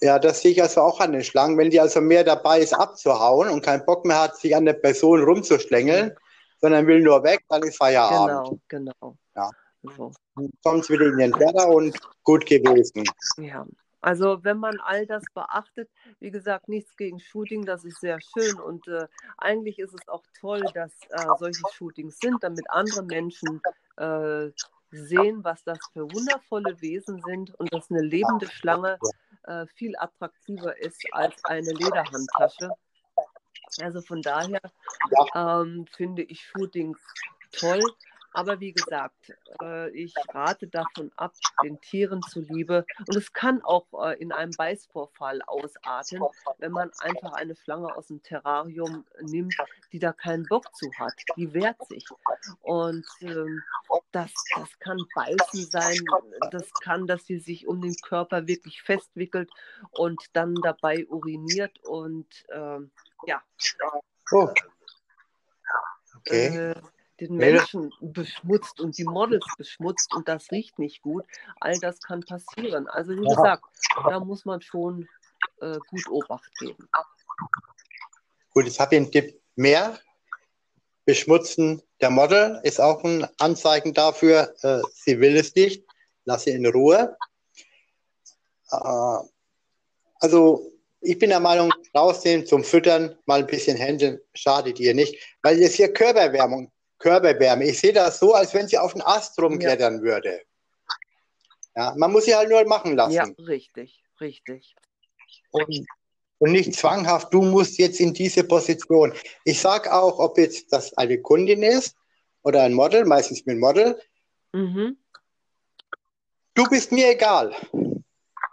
ja, 0.00 0.18
das 0.18 0.40
sehe 0.40 0.52
ich 0.52 0.62
also 0.62 0.80
auch 0.80 0.98
an 1.00 1.12
den 1.12 1.24
Schlangen. 1.24 1.58
Wenn 1.58 1.68
die 1.68 1.78
also 1.80 2.00
mehr 2.00 2.24
dabei 2.24 2.60
ist, 2.60 2.72
abzuhauen 2.72 3.50
und 3.50 3.62
keinen 3.62 3.84
Bock 3.84 4.06
mehr 4.06 4.18
hat, 4.22 4.38
sich 4.38 4.56
an 4.56 4.64
der 4.64 4.72
Person 4.72 5.22
rumzuschlängeln, 5.22 6.16
sondern 6.58 6.86
will 6.86 7.02
nur 7.02 7.22
weg, 7.22 7.44
dann 7.50 7.62
ist 7.64 7.76
Feierabend. 7.76 8.58
Genau, 8.68 8.94
genau. 9.00 9.16
Ja. 9.34 9.50
So. 9.94 10.10
Dann 10.36 10.50
kommt 10.64 10.84
es 10.84 10.90
wieder 10.90 11.04
in 11.04 11.18
den 11.18 11.32
Teller 11.32 11.68
und 11.68 11.98
gut 12.24 12.46
gewesen. 12.46 13.04
Ja, 13.36 13.66
also 14.00 14.44
wenn 14.44 14.58
man 14.58 14.78
all 14.80 15.06
das 15.06 15.24
beachtet, 15.34 15.90
wie 16.20 16.30
gesagt, 16.30 16.68
nichts 16.68 16.96
gegen 16.96 17.18
Shooting, 17.18 17.64
das 17.64 17.84
ist 17.84 18.00
sehr 18.00 18.18
schön 18.20 18.60
und 18.60 18.86
äh, 18.88 19.06
eigentlich 19.38 19.78
ist 19.78 19.94
es 19.94 20.08
auch 20.08 20.22
toll, 20.38 20.62
dass 20.74 20.92
äh, 21.10 21.26
solche 21.38 21.62
Shootings 21.72 22.18
sind, 22.18 22.42
damit 22.42 22.68
andere 22.70 23.02
Menschen 23.02 23.60
äh, 23.96 24.50
sehen, 24.90 25.42
was 25.42 25.64
das 25.64 25.78
für 25.92 26.10
wundervolle 26.12 26.80
Wesen 26.80 27.20
sind 27.26 27.54
und 27.58 27.72
dass 27.72 27.90
eine 27.90 28.02
lebende 28.02 28.48
Schlange 28.48 28.98
äh, 29.44 29.66
viel 29.74 29.94
attraktiver 29.96 30.78
ist 30.78 31.02
als 31.12 31.44
eine 31.44 31.72
Lederhandtasche. 31.72 32.70
Also 33.80 34.00
von 34.00 34.22
daher 34.22 34.60
ähm, 35.34 35.86
finde 35.96 36.22
ich 36.22 36.42
Shootings 36.42 36.98
toll. 37.52 37.82
Aber 38.36 38.60
wie 38.60 38.74
gesagt, 38.74 39.32
äh, 39.62 39.88
ich 39.90 40.14
rate 40.28 40.66
davon 40.68 41.10
ab, 41.16 41.32
den 41.64 41.80
Tieren 41.80 42.20
zuliebe. 42.20 42.84
Und 42.98 43.16
es 43.16 43.32
kann 43.32 43.62
auch 43.62 43.86
äh, 44.04 44.20
in 44.20 44.30
einem 44.30 44.52
Beißvorfall 44.58 45.40
ausarten, 45.46 46.20
wenn 46.58 46.70
man 46.70 46.90
einfach 47.00 47.32
eine 47.32 47.56
Schlange 47.56 47.96
aus 47.96 48.08
dem 48.08 48.22
Terrarium 48.22 49.06
nimmt, 49.22 49.56
die 49.90 49.98
da 49.98 50.12
keinen 50.12 50.44
Bock 50.44 50.66
zu 50.76 50.90
hat. 50.98 51.14
Die 51.38 51.54
wehrt 51.54 51.82
sich. 51.88 52.06
Und 52.60 53.06
ähm, 53.22 53.62
das, 54.12 54.32
das 54.54 54.78
kann 54.80 54.98
Beißen 55.14 55.70
sein. 55.70 55.96
Das 56.50 56.70
kann, 56.82 57.06
dass 57.06 57.24
sie 57.24 57.38
sich 57.38 57.66
um 57.66 57.80
den 57.80 57.96
Körper 58.06 58.46
wirklich 58.46 58.82
festwickelt 58.82 59.50
und 59.92 60.22
dann 60.34 60.54
dabei 60.56 61.06
uriniert. 61.06 61.82
Und 61.84 62.44
ähm, 62.52 62.90
ja, 63.26 63.42
Oh. 64.32 64.52
Okay. 66.18 66.70
äh, 66.70 66.74
den 67.20 67.36
Menschen 67.36 67.92
beschmutzt 68.00 68.80
und 68.80 68.98
die 68.98 69.04
Models 69.04 69.46
beschmutzt 69.56 70.14
und 70.14 70.28
das 70.28 70.50
riecht 70.50 70.78
nicht 70.78 71.02
gut. 71.02 71.24
All 71.60 71.78
das 71.78 72.00
kann 72.00 72.20
passieren. 72.20 72.88
Also 72.88 73.12
wie 73.12 73.24
Ja. 73.24 73.34
gesagt, 73.34 73.64
da 74.04 74.20
muss 74.20 74.44
man 74.44 74.60
schon 74.60 75.08
äh, 75.60 75.78
gut 75.88 76.08
Obacht 76.10 76.50
geben. 76.58 76.88
Gut, 78.50 78.64
jetzt 78.66 78.80
habe 78.80 78.94
ich 78.94 79.00
einen 79.00 79.10
Tipp 79.10 79.40
mehr. 79.54 79.98
Beschmutzen 81.04 81.82
der 82.00 82.10
Model 82.10 82.60
ist 82.62 82.80
auch 82.80 83.02
ein 83.04 83.26
Anzeichen 83.38 83.94
dafür, 83.94 84.54
äh, 84.62 84.82
sie 84.92 85.20
will 85.20 85.36
es 85.36 85.54
nicht. 85.54 85.84
Lass 86.24 86.44
sie 86.44 86.50
in 86.50 86.66
Ruhe. 86.66 87.16
Äh, 88.70 89.18
also, 90.20 90.72
ich 91.00 91.18
bin 91.18 91.30
der 91.30 91.40
Meinung, 91.40 91.72
rausnehmen 91.94 92.46
zum 92.46 92.64
Füttern, 92.64 93.16
mal 93.26 93.40
ein 93.40 93.46
bisschen 93.46 93.76
Hände 93.76 94.24
schadet 94.34 94.80
ihr 94.80 94.94
nicht, 94.94 95.16
weil 95.42 95.58
jetzt 95.60 95.76
hier 95.76 95.92
Körperwärmung, 95.92 96.72
Körperwärme. 97.10 97.64
Ich 97.64 97.78
sehe 97.78 97.92
das 97.92 98.18
so, 98.18 98.34
als 98.34 98.52
wenn 98.52 98.66
sie 98.66 98.76
auf 98.78 98.92
den 98.92 99.02
Ast 99.02 99.38
rumklettern 99.40 100.02
würde. 100.02 100.40
Ja, 101.76 101.94
man 101.96 102.10
muss 102.10 102.24
sie 102.24 102.34
halt 102.34 102.48
nur 102.48 102.64
machen 102.66 102.96
lassen. 102.96 103.12
Ja, 103.12 103.26
richtig, 103.46 104.02
richtig. 104.20 104.74
und, 105.52 105.86
und 106.38 106.50
nicht 106.52 106.74
zwanghaft, 106.74 107.32
du 107.32 107.42
musst 107.42 107.78
jetzt 107.78 108.00
in 108.00 108.12
diese 108.12 108.42
Position. 108.42 109.12
Ich 109.44 109.60
sage 109.60 109.92
auch, 109.94 110.18
ob 110.18 110.36
jetzt 110.36 110.72
das 110.72 110.92
eine 110.98 111.20
Kundin 111.20 111.62
ist 111.62 111.94
oder 112.42 112.62
ein 112.64 112.74
Model, 112.74 113.04
meistens 113.04 113.46
mit 113.46 113.58
Model, 113.58 114.00
Mhm. 114.52 114.96
du 116.54 116.64
bist 116.70 116.90
mir 116.90 117.10
egal. 117.10 117.54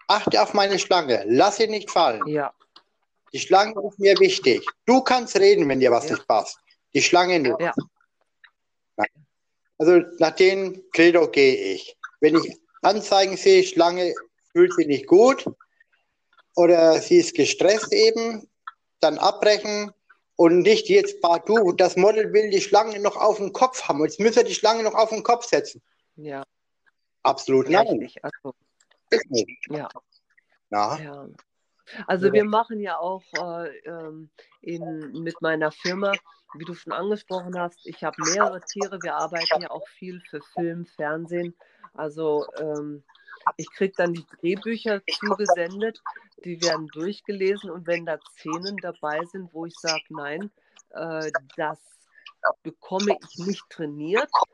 Achte 0.07 0.41
auf 0.41 0.53
meine 0.53 0.77
Schlange, 0.77 1.23
lass 1.27 1.57
sie 1.57 1.67
nicht 1.67 1.89
fallen. 1.89 2.25
Ja, 2.27 2.53
Die 3.33 3.39
Schlange 3.39 3.73
ist 3.87 3.97
mir 3.99 4.19
wichtig. 4.19 4.63
Du 4.85 5.01
kannst 5.01 5.35
reden, 5.39 5.67
wenn 5.69 5.79
dir 5.79 5.89
was 5.91 6.05
Ja. 6.07 6.11
nicht 6.15 6.27
passt. 6.27 6.59
Die 6.93 7.01
Schlange 7.01 7.39
nicht. 7.39 7.59
Ja. 7.59 7.73
Also 9.77 10.05
nach 10.19 10.35
dem 10.35 10.83
Credo 10.91 11.27
gehe 11.29 11.73
ich. 11.73 11.97
Wenn 12.19 12.35
ich 12.35 12.57
Anzeigen 12.81 13.37
sehe, 13.37 13.63
Schlange 13.63 14.13
fühlt 14.51 14.73
sich 14.73 14.87
nicht 14.87 15.07
gut 15.07 15.45
oder 16.55 16.99
sie 17.01 17.17
ist 17.17 17.35
gestresst 17.35 17.91
eben, 17.91 18.47
dann 18.99 19.17
abbrechen 19.17 19.91
und 20.35 20.59
nicht 20.59 20.89
jetzt, 20.89 21.17
du, 21.45 21.71
das 21.73 21.95
Model 21.95 22.33
will 22.33 22.49
die 22.49 22.61
Schlange 22.61 22.99
noch 22.99 23.17
auf 23.17 23.37
den 23.37 23.51
Kopf 23.53 23.83
haben. 23.83 24.03
Jetzt 24.03 24.19
müsst 24.19 24.37
ihr 24.37 24.43
die 24.43 24.55
Schlange 24.55 24.83
noch 24.83 24.95
auf 24.95 25.09
den 25.09 25.23
Kopf 25.23 25.45
setzen. 25.45 25.81
ja, 26.15 26.43
Absolut 27.23 27.69
nein. 27.69 28.09
Also, 28.21 28.53
Ist 29.09 29.31
nicht. 29.31 29.49
ja. 29.69 29.89
Ja. 30.71 30.97
Ja. 30.99 31.27
Also 32.07 32.27
Ja. 32.27 32.33
wir 32.33 32.45
machen 32.45 32.79
ja 32.79 32.97
auch 32.97 33.33
äh, 33.65 33.77
ähm, 33.85 34.29
in, 34.61 35.23
mit 35.23 35.41
meiner 35.41 35.71
Firma, 35.71 36.21
wie 36.53 36.65
du 36.65 36.73
schon 36.73 36.93
angesprochen 36.93 37.57
hast, 37.57 37.79
ich 37.85 38.03
habe 38.03 38.21
mehrere 38.21 38.63
Tiere, 38.63 39.01
wir 39.03 39.15
arbeiten 39.15 39.59
ja 39.59 39.71
auch 39.71 39.87
viel 39.87 40.21
für 40.21 40.41
Film, 40.41 40.85
Fernsehen. 40.85 41.55
Also 41.93 42.47
ähm, 42.57 43.03
ich 43.57 43.71
kriege 43.71 43.93
dann 43.95 44.13
die 44.13 44.27
Drehbücher 44.27 45.05
zugesendet, 45.07 46.03
die 46.43 46.61
werden 46.61 46.91
durchgelesen 46.91 47.69
und 47.69 47.87
wenn 47.87 48.05
da 48.05 48.19
Szenen 48.19 48.81
dabei 48.81 49.25
sind, 49.25 49.53
wo 49.53 49.65
ich 49.65 49.79
sage, 49.79 50.05
nein, 50.09 50.51
äh, 50.91 51.31
das 51.55 51.79
bekomme 52.63 53.13
ich 53.13 53.37
nicht 53.37 53.69
trainiert 53.69 54.45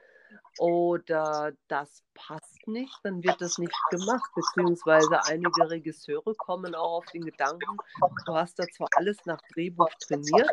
oder 0.60 1.54
das 1.70 2.04
passt 2.14 2.68
nicht, 2.68 2.94
dann 3.04 3.24
wird 3.24 3.40
das 3.40 3.58
nicht 3.58 3.76
gemacht. 3.90 4.30
Beziehungsweise 4.36 5.24
einige 5.26 5.70
Regisseure 5.70 6.36
kommen 6.36 6.76
auch 6.76 6.98
auf 6.98 7.06
den 7.08 7.24
Gedanken, 7.24 7.78
du 8.26 8.34
hast 8.34 8.60
da 8.60 8.66
zwar 8.68 8.90
alles 8.96 9.18
nach 9.26 9.40
Drehbuch 9.54 9.90
trainiert 10.02 10.50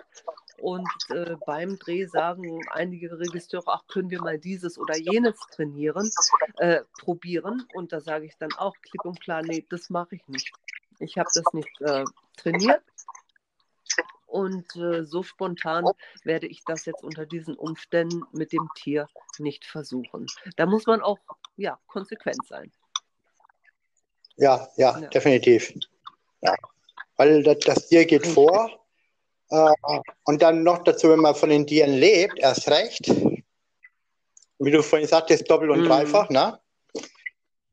und 0.59 0.89
äh, 1.11 1.37
beim 1.45 1.79
Dreh 1.79 2.07
sagen 2.07 2.61
einige 2.71 3.19
Regisseure, 3.19 3.65
ach, 3.67 3.87
können 3.89 4.11
wir 4.11 4.21
mal 4.21 4.39
dieses 4.39 4.79
oder 4.79 4.97
jenes 4.97 5.39
trainieren, 5.53 6.11
äh, 6.59 6.83
probieren. 7.01 7.67
Und 7.75 7.93
da 7.93 8.01
sage 8.01 8.27
ich 8.27 8.37
dann 8.39 8.53
auch 8.55 8.75
klipp 8.81 9.05
und 9.05 9.21
klar, 9.21 9.43
nee, 9.43 9.67
das 9.69 9.91
mache 9.91 10.15
ich 10.15 10.29
nicht. 10.29 10.53
Ich 10.99 11.19
habe 11.19 11.29
das 11.35 11.45
nicht 11.53 11.81
äh, 11.81 12.05
trainiert. 12.37 12.83
Und 14.37 14.77
äh, 14.77 15.03
so 15.03 15.23
spontan 15.23 15.87
werde 16.23 16.47
ich 16.47 16.63
das 16.67 16.85
jetzt 16.85 17.03
unter 17.03 17.25
diesen 17.25 17.57
Umständen 17.57 18.23
mit 18.33 18.53
dem 18.53 18.69
Tier 18.75 19.09
nicht 19.39 19.65
versuchen. 19.65 20.27
Da 20.57 20.67
muss 20.67 20.85
man 20.85 21.01
auch 21.01 21.19
ja, 21.57 21.79
konsequent 21.87 22.47
sein. 22.47 22.71
Ja, 24.37 24.69
ja, 24.77 24.99
Ja. 25.01 25.09
definitiv. 25.09 25.73
Ja. 26.43 26.55
Weil 27.17 27.43
das, 27.43 27.61
das 27.61 27.89
Tier 27.89 28.05
geht 28.05 28.27
vor. 28.27 28.79
Äh, 29.49 29.73
und 30.25 30.43
dann 30.43 30.63
noch 30.63 30.85
dazu, 30.85 31.09
wenn 31.09 31.21
man 31.21 31.35
von 31.35 31.49
den 31.49 31.67
Tieren 31.67 31.95
lebt, 31.95 32.39
erst 32.39 32.69
recht. 32.69 33.09
Wie 34.59 34.71
du 34.71 34.83
vorhin 34.83 35.09
sagtest, 35.09 35.51
doppelt 35.51 35.71
und 35.71 35.81
Mhm. 35.81 35.89
dreifach, 35.89 36.29
ne? 36.29 36.61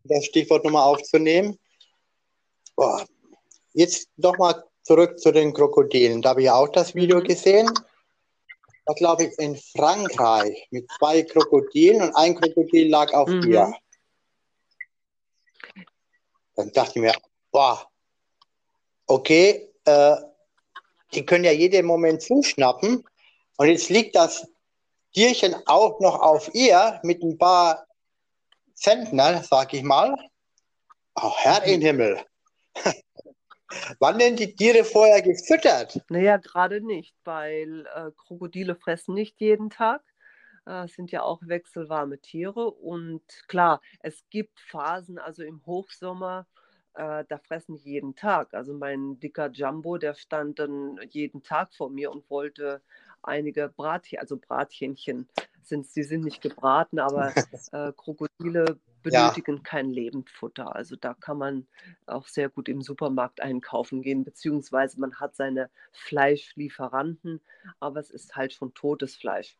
Das 0.06 0.24
Stichwort 0.24 0.64
nochmal 0.64 0.84
aufzunehmen. 0.86 1.60
Boah. 2.78 3.06
Jetzt 3.74 4.08
nochmal 4.16 4.64
zurück 4.84 5.20
zu 5.20 5.32
den 5.32 5.54
Krokodilen. 5.54 6.22
Da 6.22 6.30
habe 6.30 6.44
ich 6.44 6.50
auch 6.50 6.70
das 6.70 6.94
Video 6.94 7.20
Mhm. 7.20 7.24
gesehen. 7.24 7.70
Da 8.86 8.94
glaube 8.94 9.24
ich 9.26 9.40
in 9.40 9.56
Frankreich 9.56 10.68
mit 10.72 10.90
zwei 11.00 11.24
Krokodilen 11.24 12.02
und 12.02 12.16
ein 12.16 12.36
Krokodil 12.36 12.90
lag 12.90 13.14
auf 13.14 13.30
Mhm. 13.30 13.52
ihr. 13.52 13.74
Dann 16.56 16.72
dachte 16.74 16.92
ich 17.00 17.02
mir, 17.02 17.14
boah, 17.52 17.90
okay, 19.08 19.70
äh, 19.86 20.16
die 21.14 21.26
können 21.26 21.46
ja 21.46 21.52
jeden 21.52 21.86
Moment 21.86 22.22
zuschnappen. 22.22 23.04
Und 23.58 23.68
jetzt 23.68 23.90
liegt 23.90 24.16
das 24.16 24.48
Tierchen 25.14 25.56
auch 25.68 26.00
noch 26.00 26.20
auf 26.20 26.54
ihr 26.54 27.00
mit 27.04 27.22
ein 27.24 27.38
paar 27.38 27.88
Zentner, 28.74 29.44
sag 29.44 29.74
ich 29.74 29.84
mal. 29.84 30.16
Oh, 31.16 31.32
Herr 31.38 31.64
im 31.64 31.82
Himmel. 31.82 32.20
Wann 34.00 34.20
denn 34.20 34.36
die 34.36 34.56
Tiere 34.56 34.84
vorher 34.84 35.22
gefüttert? 35.22 36.02
Naja, 36.10 36.38
gerade 36.38 36.82
nicht, 36.82 37.16
weil 37.24 37.86
äh, 37.96 38.12
Krokodile 38.18 38.76
fressen 38.76 39.14
nicht 39.14 39.40
jeden 39.40 39.70
Tag. 39.70 40.02
Äh, 40.66 40.86
es 40.86 40.94
sind 40.94 41.12
ja 41.12 41.24
auch 41.24 41.42
wechselwarme 41.44 42.20
Tiere. 42.20 42.72
Und 42.72 43.22
klar, 43.48 43.82
es 44.00 44.24
gibt 44.30 44.60
Phasen, 44.60 45.18
also 45.18 45.44
im 45.44 45.66
Hochsommer, 45.66 46.48
äh, 46.96 47.24
da 47.28 47.38
fressen 47.38 47.78
die 47.78 47.92
jeden 47.92 48.16
Tag. 48.16 48.54
Also 48.54 48.74
mein 48.74 49.20
dicker 49.20 49.50
Jumbo, 49.52 49.98
der 49.98 50.16
stand 50.16 50.60
dann 50.60 51.00
jeden 51.10 51.44
Tag 51.44 51.74
vor 51.74 51.90
mir 51.90 52.12
und 52.12 52.30
wollte 52.30 52.82
einige 53.22 53.70
Brathähnchen, 53.70 54.20
also 54.20 54.38
Brathähnchen 54.38 55.28
sind, 55.62 55.96
die 55.96 56.04
sind 56.04 56.24
nicht 56.24 56.42
gebraten, 56.42 57.00
aber 57.00 57.34
äh, 57.72 57.92
Krokodile 59.04 59.14
Ja. 59.14 59.30
benötigen 59.30 59.64
kein 59.64 59.90
Lebendfutter. 59.92 60.76
Also 60.76 60.96
da 60.96 61.14
kann 61.14 61.38
man 61.38 61.68
auch 62.06 62.28
sehr 62.28 62.50
gut 62.50 62.70
im 62.70 62.82
Supermarkt 62.82 63.42
einkaufen 63.42 64.02
gehen, 64.02 64.24
beziehungsweise 64.24 65.00
man 65.00 65.20
hat 65.20 65.36
seine 65.36 65.70
Fleischlieferanten, 65.92 67.42
aber 67.80 68.00
es 68.00 68.10
ist 68.10 68.36
halt 68.36 68.54
schon 68.54 68.74
totes 68.74 69.16
Fleisch. 69.16 69.58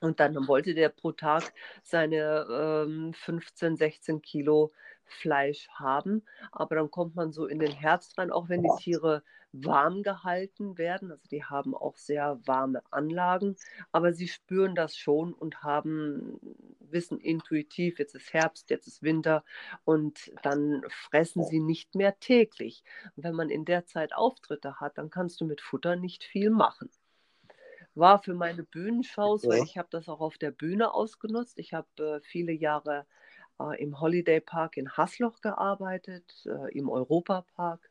Und 0.00 0.20
dann 0.20 0.46
wollte 0.46 0.74
der 0.74 0.90
pro 0.90 1.10
Tag 1.12 1.52
seine 1.82 2.46
ähm, 2.86 3.12
15, 3.14 3.76
16 3.76 4.22
Kilo 4.22 4.72
Fleisch 5.04 5.68
haben. 5.70 6.22
Aber 6.52 6.76
dann 6.76 6.90
kommt 6.90 7.16
man 7.16 7.32
so 7.32 7.46
in 7.46 7.58
den 7.58 7.72
Herbst 7.72 8.16
rein, 8.18 8.30
auch 8.30 8.48
wenn 8.48 8.62
die 8.62 8.70
Tiere 8.78 9.24
warm 9.52 10.02
gehalten 10.02 10.78
werden. 10.78 11.10
Also 11.10 11.28
die 11.28 11.44
haben 11.44 11.74
auch 11.74 11.96
sehr 11.96 12.40
warme 12.46 12.82
Anlagen, 12.90 13.56
aber 13.92 14.12
sie 14.12 14.28
spüren 14.28 14.74
das 14.74 14.96
schon 14.96 15.32
und 15.32 15.62
haben, 15.62 16.38
wissen 16.80 17.18
intuitiv, 17.20 17.98
jetzt 17.98 18.14
ist 18.14 18.32
Herbst, 18.32 18.70
jetzt 18.70 18.86
ist 18.86 19.02
Winter 19.02 19.44
und 19.84 20.32
dann 20.42 20.82
fressen 20.90 21.42
sie 21.44 21.60
nicht 21.60 21.94
mehr 21.94 22.18
täglich. 22.20 22.84
Und 23.16 23.24
wenn 23.24 23.34
man 23.34 23.50
in 23.50 23.64
der 23.64 23.86
Zeit 23.86 24.14
Auftritte 24.14 24.80
hat, 24.80 24.98
dann 24.98 25.10
kannst 25.10 25.40
du 25.40 25.44
mit 25.46 25.60
Futter 25.60 25.96
nicht 25.96 26.24
viel 26.24 26.50
machen 26.50 26.90
war 27.94 28.18
für 28.22 28.34
meine 28.34 28.62
Bühnenshows, 28.64 29.48
weil 29.48 29.60
Ja. 29.60 29.64
ich 29.64 29.76
habe 29.78 29.88
das 29.90 30.08
auch 30.08 30.20
auf 30.20 30.38
der 30.38 30.50
Bühne 30.50 30.94
ausgenutzt. 30.94 31.58
Ich 31.58 31.74
habe 31.74 31.88
äh, 31.98 32.20
viele 32.22 32.52
Jahre 32.52 33.06
äh, 33.60 33.82
im 33.82 34.00
Holiday 34.00 34.40
Park 34.40 34.76
in 34.76 34.96
Hasloch 34.96 35.40
gearbeitet, 35.40 36.44
äh, 36.46 36.72
im 36.76 36.88
Europapark 36.88 37.90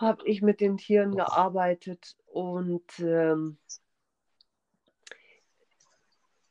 habe 0.00 0.26
ich 0.26 0.40
mit 0.40 0.60
den 0.60 0.78
Tieren 0.78 1.14
gearbeitet 1.14 2.16
und 2.26 2.98
ähm, 3.00 3.58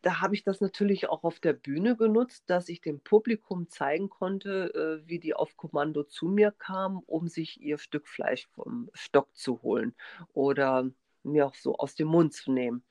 da 0.01 0.21
habe 0.21 0.35
ich 0.35 0.43
das 0.43 0.61
natürlich 0.61 1.09
auch 1.09 1.23
auf 1.23 1.39
der 1.39 1.53
Bühne 1.53 1.97
genutzt, 1.97 2.43
dass 2.47 2.69
ich 2.69 2.79
dem 2.79 3.01
Publikum 3.01 3.67
zeigen 3.67 4.09
konnte, 4.09 5.01
äh, 5.03 5.07
wie 5.07 5.19
die 5.19 5.33
auf 5.33 5.57
Kommando 5.57 6.03
zu 6.03 6.27
mir 6.27 6.51
kamen, 6.51 7.01
um 7.05 7.27
sich 7.27 7.59
ihr 7.59 7.77
Stück 7.79 8.07
Fleisch 8.07 8.47
vom 8.53 8.89
Stock 8.93 9.35
zu 9.35 9.61
holen 9.61 9.95
oder 10.33 10.89
mir 11.23 11.47
auch 11.47 11.55
so 11.55 11.75
aus 11.75 11.95
dem 11.95 12.07
Mund 12.07 12.33
zu 12.33 12.51
nehmen. 12.51 12.83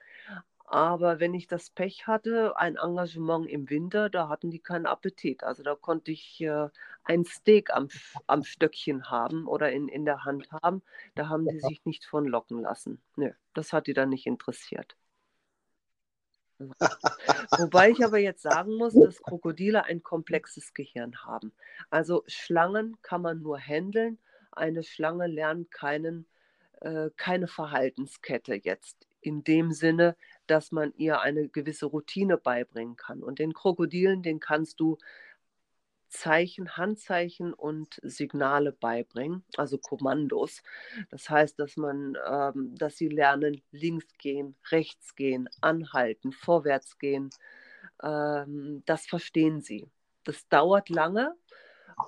Aber 0.70 1.18
wenn 1.18 1.32
ich 1.32 1.46
das 1.46 1.70
Pech 1.70 2.06
hatte, 2.06 2.54
ein 2.58 2.76
Engagement 2.76 3.48
im 3.48 3.70
Winter, 3.70 4.10
da 4.10 4.28
hatten 4.28 4.50
die 4.50 4.58
keinen 4.58 4.84
Appetit. 4.84 5.42
Also 5.42 5.62
da 5.62 5.74
konnte 5.74 6.10
ich 6.12 6.42
äh, 6.42 6.68
ein 7.04 7.24
Steak 7.24 7.70
am, 7.70 7.88
am 8.26 8.44
Stöckchen 8.44 9.10
haben 9.10 9.46
oder 9.46 9.72
in, 9.72 9.88
in 9.88 10.04
der 10.04 10.26
Hand 10.26 10.52
haben. 10.52 10.82
Da 11.14 11.30
haben 11.30 11.48
die 11.48 11.58
sich 11.58 11.86
nicht 11.86 12.04
von 12.04 12.26
locken 12.26 12.60
lassen. 12.60 13.00
Nö, 13.16 13.30
das 13.54 13.72
hat 13.72 13.86
die 13.86 13.94
dann 13.94 14.10
nicht 14.10 14.26
interessiert. 14.26 14.94
Wobei 16.58 17.90
ich 17.90 18.04
aber 18.04 18.18
jetzt 18.18 18.42
sagen 18.42 18.74
muss, 18.74 18.92
dass 18.92 19.22
Krokodile 19.22 19.84
ein 19.84 20.02
komplexes 20.02 20.74
Gehirn 20.74 21.24
haben. 21.24 21.52
Also 21.88 22.24
Schlangen 22.26 22.98
kann 23.00 23.22
man 23.22 23.40
nur 23.40 23.58
handeln. 23.58 24.18
Eine 24.52 24.82
Schlange 24.82 25.28
lernt 25.28 25.70
keinen, 25.70 26.26
äh, 26.82 27.08
keine 27.16 27.48
Verhaltenskette 27.48 28.54
jetzt 28.54 29.07
in 29.28 29.44
dem 29.44 29.72
Sinne, 29.72 30.16
dass 30.46 30.72
man 30.72 30.92
ihr 30.96 31.20
eine 31.20 31.48
gewisse 31.48 31.86
Routine 31.86 32.38
beibringen 32.38 32.96
kann. 32.96 33.22
Und 33.22 33.38
den 33.38 33.52
Krokodilen, 33.52 34.22
den 34.22 34.40
kannst 34.40 34.80
du 34.80 34.98
Zeichen, 36.08 36.76
Handzeichen 36.76 37.52
und 37.52 38.00
Signale 38.02 38.72
beibringen, 38.72 39.44
also 39.58 39.76
Kommandos. 39.76 40.62
Das 41.10 41.28
heißt, 41.28 41.58
dass 41.58 41.76
man, 41.76 42.16
ähm, 42.26 42.74
dass 42.76 42.96
sie 42.96 43.08
lernen, 43.08 43.60
links 43.72 44.06
gehen, 44.16 44.56
rechts 44.70 45.14
gehen, 45.14 45.48
anhalten, 45.60 46.32
vorwärts 46.32 46.98
gehen. 46.98 47.28
Ähm, 48.02 48.82
das 48.86 49.06
verstehen 49.06 49.60
sie. 49.60 49.86
Das 50.24 50.48
dauert 50.48 50.88
lange 50.88 51.34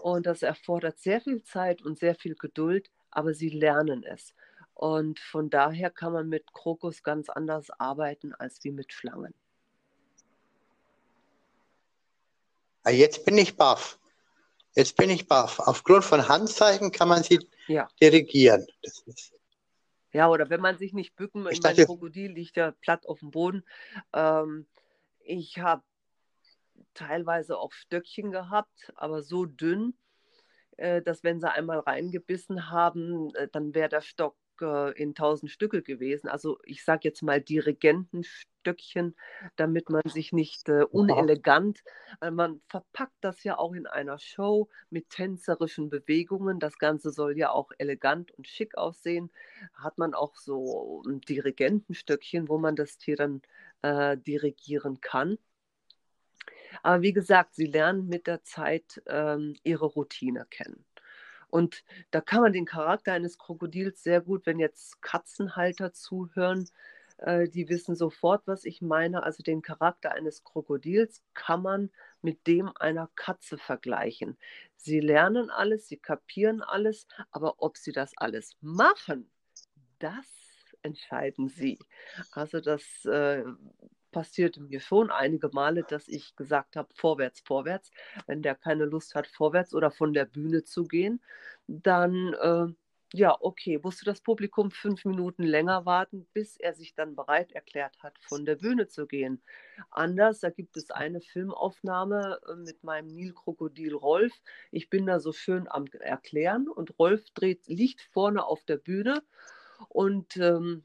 und 0.02 0.26
das 0.26 0.42
erfordert 0.42 0.98
sehr 0.98 1.20
viel 1.20 1.42
Zeit 1.42 1.82
und 1.82 1.98
sehr 1.98 2.14
viel 2.14 2.34
Geduld, 2.36 2.90
aber 3.10 3.34
sie 3.34 3.50
lernen 3.50 4.02
es. 4.04 4.34
Und 4.80 5.20
von 5.20 5.50
daher 5.50 5.90
kann 5.90 6.14
man 6.14 6.30
mit 6.30 6.54
Krokus 6.54 7.02
ganz 7.02 7.28
anders 7.28 7.68
arbeiten 7.78 8.34
als 8.36 8.64
wie 8.64 8.70
mit 8.70 8.94
Schlangen. 8.94 9.34
Ah, 12.84 12.90
Jetzt 12.90 13.26
bin 13.26 13.36
ich 13.36 13.58
baff. 13.58 13.98
Jetzt 14.74 14.96
bin 14.96 15.10
ich 15.10 15.28
baff. 15.28 15.58
Aufgrund 15.58 16.02
von 16.02 16.26
Handzeichen 16.26 16.92
kann 16.92 17.08
man 17.08 17.22
sie 17.22 17.46
Ja. 17.66 17.90
dirigieren. 18.00 18.66
Ja, 20.14 20.30
oder 20.30 20.48
wenn 20.48 20.62
man 20.62 20.78
sich 20.78 20.94
nicht 20.94 21.14
bücken, 21.14 21.46
ich 21.50 21.60
mein 21.62 21.76
Krokodil 21.76 22.32
liegt 22.32 22.56
ja 22.56 22.70
platt 22.70 23.04
auf 23.06 23.18
dem 23.18 23.32
Boden. 23.32 23.62
Ähm, 24.14 24.66
ich 25.18 25.58
habe 25.58 25.82
teilweise 26.94 27.58
auch 27.58 27.72
Stöckchen 27.72 28.30
gehabt, 28.30 28.94
aber 28.94 29.22
so 29.22 29.44
dünn, 29.44 29.92
äh, 30.78 31.02
dass 31.02 31.22
wenn 31.22 31.38
sie 31.38 31.52
einmal 31.52 31.80
reingebissen 31.80 32.70
haben, 32.70 33.34
äh, 33.34 33.46
dann 33.46 33.74
wäre 33.74 33.90
der 33.90 34.00
Stock 34.00 34.38
äh, 34.62 34.90
in 34.92 35.14
tausend 35.14 35.50
Stücke 35.50 35.82
gewesen. 35.82 36.28
Also 36.28 36.58
ich 36.64 36.84
sage 36.84 37.00
jetzt 37.04 37.22
mal 37.22 37.40
Dirigentenstöckchen, 37.40 39.16
damit 39.56 39.90
man 39.90 40.02
sich 40.06 40.32
nicht 40.32 40.68
äh, 40.68 40.84
unelegant, 40.84 41.82
weil 42.20 42.30
man 42.30 42.60
verpackt 42.68 43.16
das 43.20 43.44
ja 43.44 43.58
auch 43.58 43.72
in 43.74 43.86
einer 43.86 44.18
Show 44.18 44.68
mit 44.90 45.10
tänzerischen 45.10 45.90
Bewegungen. 45.90 46.58
Das 46.58 46.78
Ganze 46.78 47.10
soll 47.10 47.36
ja 47.36 47.50
auch 47.50 47.70
elegant 47.78 48.32
und 48.32 48.46
schick 48.48 48.76
aussehen. 48.76 49.30
Hat 49.74 49.98
man 49.98 50.14
auch 50.14 50.36
so 50.36 51.02
ein 51.06 51.20
Dirigentenstöckchen, 51.20 52.48
wo 52.48 52.58
man 52.58 52.76
das 52.76 52.98
Tier 52.98 53.16
dann 53.16 53.42
äh, 53.82 54.16
dirigieren 54.16 55.00
kann. 55.00 55.38
Aber 56.82 57.02
wie 57.02 57.12
gesagt, 57.12 57.54
sie 57.54 57.66
lernen 57.66 58.08
mit 58.08 58.26
der 58.26 58.42
Zeit 58.44 59.02
ähm, 59.06 59.56
ihre 59.62 59.86
Routine 59.86 60.46
kennen. 60.50 60.84
Und 61.50 61.84
da 62.10 62.20
kann 62.20 62.42
man 62.42 62.52
den 62.52 62.64
Charakter 62.64 63.12
eines 63.12 63.38
Krokodils 63.38 64.02
sehr 64.02 64.20
gut, 64.20 64.46
wenn 64.46 64.58
jetzt 64.58 65.02
Katzenhalter 65.02 65.92
zuhören, 65.92 66.68
äh, 67.18 67.48
die 67.48 67.68
wissen 67.68 67.94
sofort, 67.94 68.46
was 68.46 68.64
ich 68.64 68.80
meine. 68.80 69.22
Also 69.22 69.42
den 69.42 69.62
Charakter 69.62 70.12
eines 70.12 70.42
Krokodils 70.44 71.22
kann 71.34 71.62
man 71.62 71.90
mit 72.22 72.46
dem 72.46 72.70
einer 72.76 73.10
Katze 73.14 73.58
vergleichen. 73.58 74.38
Sie 74.76 75.00
lernen 75.00 75.50
alles, 75.50 75.88
sie 75.88 75.98
kapieren 75.98 76.62
alles, 76.62 77.06
aber 77.30 77.56
ob 77.58 77.76
sie 77.76 77.92
das 77.92 78.16
alles 78.16 78.56
machen, 78.60 79.30
das 79.98 80.26
entscheiden 80.82 81.48
sie. 81.48 81.78
Also 82.32 82.60
das 82.60 83.04
äh, 83.04 83.44
passierte 84.10 84.60
mir 84.60 84.80
schon 84.80 85.10
einige 85.10 85.48
Male, 85.52 85.84
dass 85.84 86.08
ich 86.08 86.36
gesagt 86.36 86.76
habe, 86.76 86.88
vorwärts, 86.94 87.40
vorwärts. 87.40 87.90
Wenn 88.26 88.42
der 88.42 88.54
keine 88.54 88.84
Lust 88.84 89.14
hat, 89.14 89.26
vorwärts 89.26 89.74
oder 89.74 89.90
von 89.90 90.12
der 90.12 90.24
Bühne 90.26 90.64
zu 90.64 90.84
gehen, 90.84 91.20
dann 91.66 92.34
äh, 92.34 92.66
Ja, 93.12 93.36
okay. 93.40 93.78
Musste 93.82 94.04
das 94.04 94.20
Publikum 94.20 94.70
fünf 94.70 95.04
Minuten 95.04 95.42
länger 95.42 95.84
warten, 95.84 96.28
bis 96.32 96.56
er 96.56 96.74
sich 96.74 96.94
dann 96.94 97.16
bereit 97.16 97.50
erklärt 97.52 97.96
hat, 98.02 98.16
von 98.20 98.44
der 98.44 98.54
Bühne 98.56 98.86
zu 98.86 99.06
gehen. 99.06 99.42
Anders, 99.90 100.40
da 100.40 100.50
gibt 100.50 100.76
es 100.76 100.90
eine 100.92 101.20
Filmaufnahme 101.20 102.38
äh, 102.48 102.54
mit 102.54 102.84
meinem 102.84 103.08
Nilkrokodil 103.08 103.94
Rolf. 103.94 104.32
Ich 104.70 104.90
bin 104.90 105.06
da 105.06 105.18
so 105.18 105.32
schön 105.32 105.66
am 105.68 105.86
Erklären 106.00 106.68
und 106.68 106.98
Rolf 107.00 107.30
dreht, 107.34 107.66
liegt 107.66 108.00
vorne 108.12 108.44
auf 108.44 108.64
der 108.64 108.76
Bühne 108.76 109.22
und 109.88 110.36
ähm, 110.36 110.84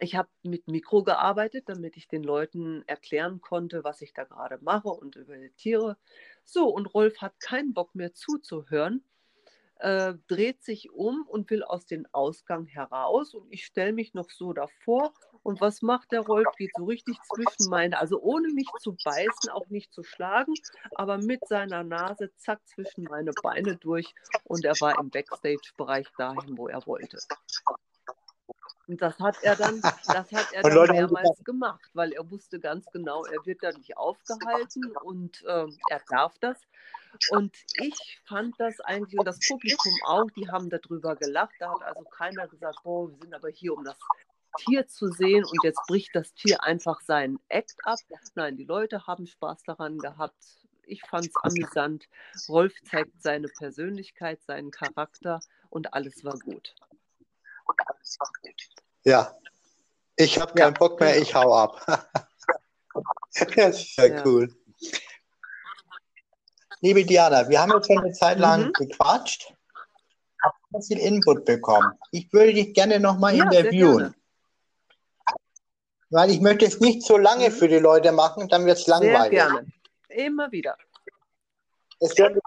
ich 0.00 0.14
habe 0.14 0.28
mit 0.42 0.68
Mikro 0.68 1.02
gearbeitet, 1.02 1.68
damit 1.68 1.96
ich 1.96 2.08
den 2.08 2.22
Leuten 2.22 2.82
erklären 2.86 3.40
konnte, 3.40 3.84
was 3.84 4.02
ich 4.02 4.12
da 4.12 4.24
gerade 4.24 4.58
mache 4.60 4.88
und 4.88 5.16
über 5.16 5.36
die 5.36 5.50
Tiere. 5.50 5.96
So, 6.44 6.68
und 6.68 6.86
Rolf 6.86 7.18
hat 7.20 7.40
keinen 7.40 7.74
Bock 7.74 7.94
mehr 7.94 8.12
zuzuhören 8.12 9.02
äh, 9.78 10.14
dreht 10.26 10.62
sich 10.62 10.90
um 10.92 11.26
und 11.28 11.50
will 11.50 11.62
aus 11.62 11.86
dem 11.86 12.06
Ausgang 12.12 12.66
heraus. 12.66 13.34
Und 13.34 13.52
ich 13.52 13.64
stelle 13.64 13.92
mich 13.92 14.14
noch 14.14 14.30
so 14.30 14.52
davor. 14.52 15.12
Und 15.42 15.60
was 15.60 15.82
macht 15.82 16.12
der 16.12 16.22
Rolf? 16.22 16.48
Geht 16.56 16.72
so 16.76 16.84
richtig 16.84 17.18
zwischen 17.34 17.70
meine, 17.70 17.98
also 17.98 18.20
ohne 18.20 18.48
mich 18.52 18.68
zu 18.80 18.96
beißen, 19.04 19.50
auch 19.50 19.68
nicht 19.68 19.92
zu 19.92 20.02
schlagen, 20.02 20.54
aber 20.96 21.18
mit 21.18 21.46
seiner 21.46 21.84
Nase 21.84 22.32
zack 22.36 22.66
zwischen 22.66 23.04
meine 23.04 23.32
Beine 23.42 23.76
durch. 23.76 24.14
Und 24.44 24.64
er 24.64 24.74
war 24.80 24.98
im 24.98 25.10
Backstage-Bereich 25.10 26.08
dahin, 26.18 26.56
wo 26.56 26.68
er 26.68 26.84
wollte. 26.86 27.18
Und 28.88 29.02
das 29.02 29.18
hat 29.18 29.36
er 29.42 29.56
dann, 29.56 29.80
das 29.80 30.30
hat 30.32 30.52
er 30.52 30.62
dann 30.62 30.90
mehrmals 30.90 31.42
gemacht, 31.44 31.90
weil 31.92 32.12
er 32.12 32.30
wusste 32.30 32.60
ganz 32.60 32.86
genau, 32.92 33.24
er 33.24 33.44
wird 33.44 33.62
da 33.62 33.72
nicht 33.72 33.96
aufgehalten 33.96 34.96
und 35.02 35.42
äh, 35.44 35.66
er 35.90 36.00
darf 36.08 36.38
das. 36.38 36.56
Und 37.30 37.56
ich 37.80 38.20
fand 38.26 38.54
das 38.58 38.80
eigentlich, 38.80 39.18
und 39.18 39.26
das 39.26 39.40
Publikum 39.40 39.92
auch, 40.04 40.30
die 40.36 40.48
haben 40.48 40.70
darüber 40.70 41.16
gelacht. 41.16 41.54
Da 41.58 41.72
hat 41.72 41.82
also 41.82 42.04
keiner 42.04 42.46
gesagt, 42.46 42.78
boah, 42.84 43.08
wir 43.10 43.16
sind 43.18 43.34
aber 43.34 43.48
hier, 43.48 43.74
um 43.74 43.84
das 43.84 43.96
Tier 44.58 44.86
zu 44.86 45.08
sehen 45.08 45.44
und 45.44 45.64
jetzt 45.64 45.80
bricht 45.86 46.14
das 46.14 46.32
Tier 46.34 46.62
einfach 46.62 47.00
seinen 47.00 47.38
Act 47.48 47.76
ab. 47.84 47.98
Nein, 48.34 48.56
die 48.56 48.64
Leute 48.64 49.06
haben 49.06 49.26
Spaß 49.26 49.62
daran 49.64 49.98
gehabt. 49.98 50.42
Ich 50.86 51.02
fand 51.02 51.26
es 51.26 51.34
amüsant. 51.42 52.08
Rolf 52.48 52.72
zeigt 52.84 53.20
seine 53.20 53.48
Persönlichkeit, 53.48 54.42
seinen 54.44 54.70
Charakter 54.70 55.40
und 55.68 55.92
alles 55.94 56.24
war 56.24 56.38
gut. 56.38 56.74
Ja. 59.04 59.36
Ich 60.16 60.38
habe 60.40 60.52
Ja, 60.58 60.66
keinen 60.66 60.74
Bock 60.74 60.98
mehr, 61.00 61.16
ich 61.20 61.34
hau 61.34 61.52
ab. 61.54 61.84
das 63.36 63.36
ist 63.80 63.96
ja 63.96 64.06
Ja. 64.06 64.24
cool. 64.26 64.54
Liebe 66.80 67.04
Diana, 67.04 67.48
wir 67.48 67.60
haben 67.60 67.72
jetzt 67.72 67.86
schon 67.86 67.98
eine 67.98 68.12
Zeit 68.12 68.38
lang 68.38 68.68
Mhm. 68.68 68.72
gequatscht, 68.74 69.52
haben 70.42 70.54
sehr 70.70 70.82
viel 70.82 70.98
Input 71.06 71.44
bekommen. 71.44 71.92
Ich 72.12 72.32
würde 72.32 72.52
dich 72.54 72.74
gerne 72.74 73.00
nochmal 73.00 73.34
Ja, 73.36 73.50
sehr 73.50 73.60
interviewen. 73.60 73.98
gerne. 73.98 74.14
Weil 76.10 76.30
ich 76.30 76.40
möchte 76.40 76.64
es 76.66 76.78
nicht 76.80 77.02
so 77.02 77.16
lange 77.18 77.48
Mhm. 77.50 77.52
für 77.52 77.68
die 77.68 77.78
Leute 77.78 78.12
machen, 78.12 78.48
dann 78.48 78.64
wird 78.66 78.78
es 78.78 78.84
Sehr 78.84 78.98
langweilig. 79.00 79.30
gerne. 79.32 79.66
Immer 80.08 80.50
wieder. 80.52 80.76
Wird- 82.00 82.38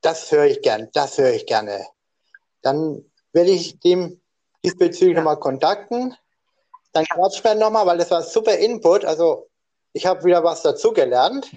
Das 0.00 0.30
höre 0.32 0.46
ich 0.46 0.62
gern, 0.62 0.88
das 0.92 1.18
höre 1.18 1.32
ich 1.32 1.46
gerne. 1.46 1.86
Dann 2.62 3.04
werde 3.32 3.50
ich 3.50 3.78
dem 3.80 4.21
diesbezüglich 4.64 5.16
Ja. 5.16 5.20
nochmal 5.20 5.38
kontakten. 5.38 6.16
Dann 6.92 7.04
quatschen 7.06 7.44
wir 7.44 7.54
nochmal, 7.54 7.86
weil 7.86 7.98
das 7.98 8.10
war 8.10 8.22
super 8.22 8.56
Input. 8.56 9.04
Also 9.04 9.48
ich 9.92 10.06
habe 10.06 10.24
wieder 10.24 10.44
was 10.44 10.62
dazugelernt. 10.62 11.50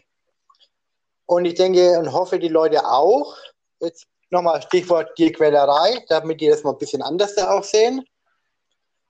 Und 1.25 1.45
ich 1.45 1.55
denke 1.55 1.97
und 1.99 2.13
hoffe, 2.13 2.39
die 2.39 2.47
Leute 2.49 2.85
auch. 2.85 3.35
Jetzt 3.79 4.07
nochmal 4.29 4.61
Stichwort 4.61 5.15
Tierquälerei, 5.15 6.05
damit 6.07 6.39
die 6.39 6.47
das 6.47 6.63
mal 6.63 6.71
ein 6.71 6.77
bisschen 6.77 7.01
anders 7.01 7.35
da 7.35 7.51
auch 7.51 7.63
sehen 7.63 8.05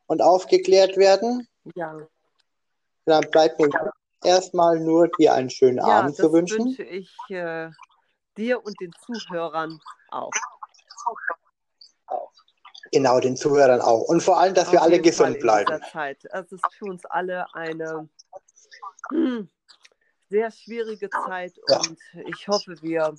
und 0.07 0.21
aufgeklärt 0.21 0.97
werden. 0.97 1.47
Ja, 1.75 1.97
Dann 3.05 3.29
bleibt 3.31 3.59
mir 3.59 3.69
erstmal 4.23 4.79
nur 4.79 5.07
dir 5.09 5.33
einen 5.33 5.49
schönen 5.49 5.77
ja 5.77 5.99
Abend 5.99 6.15
zu 6.15 6.31
wünschen. 6.31 6.65
wünsche 6.65 6.83
ich 6.83 7.11
äh, 7.29 7.69
dir 8.37 8.63
und 8.63 8.79
den 8.79 8.91
Zuhörern 9.05 9.79
auch. 10.09 10.31
Genau, 12.95 13.19
den 13.19 13.35
Zuhörern 13.35 13.81
auch. 13.81 14.03
Und 14.03 14.23
vor 14.23 14.39
allem, 14.39 14.53
dass 14.53 14.71
wir 14.71 14.79
Auf 14.79 14.85
alle 14.85 14.95
jeden 14.95 15.13
Fall 15.13 15.33
gesund 15.33 15.41
bleiben. 15.41 15.81
Zeit. 15.91 16.23
Es 16.31 16.49
ist 16.49 16.63
für 16.77 16.85
uns 16.85 17.03
alle 17.07 17.45
eine 17.53 18.07
hm, 19.09 19.49
sehr 20.29 20.49
schwierige 20.49 21.09
Zeit 21.09 21.51
Ja. 21.67 21.79
und 21.79 21.99
ich 22.29 22.47
hoffe, 22.47 22.81
wir 22.81 23.13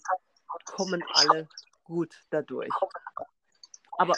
kommen 0.65 1.05
alle 1.13 1.47
gut 1.85 2.15
dadurch. 2.31 2.73
Aber, 3.99 4.15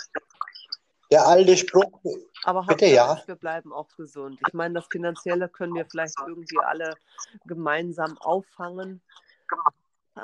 Der 1.11 1.27
alte 1.27 1.57
Spruch, 1.57 2.01
aber 2.45 2.63
Bitte, 2.63 2.87
ja. 2.87 3.21
wir 3.27 3.35
bleiben 3.35 3.73
auch 3.73 3.89
gesund. 3.97 4.39
Ich 4.47 4.55
meine, 4.55 4.75
das 4.75 4.87
Finanzielle 4.87 5.49
können 5.49 5.75
wir 5.75 5.87
vielleicht 5.87 6.15
irgendwie 6.25 6.61
alle 6.61 6.95
gemeinsam 7.47 8.17
auffangen. 8.19 9.03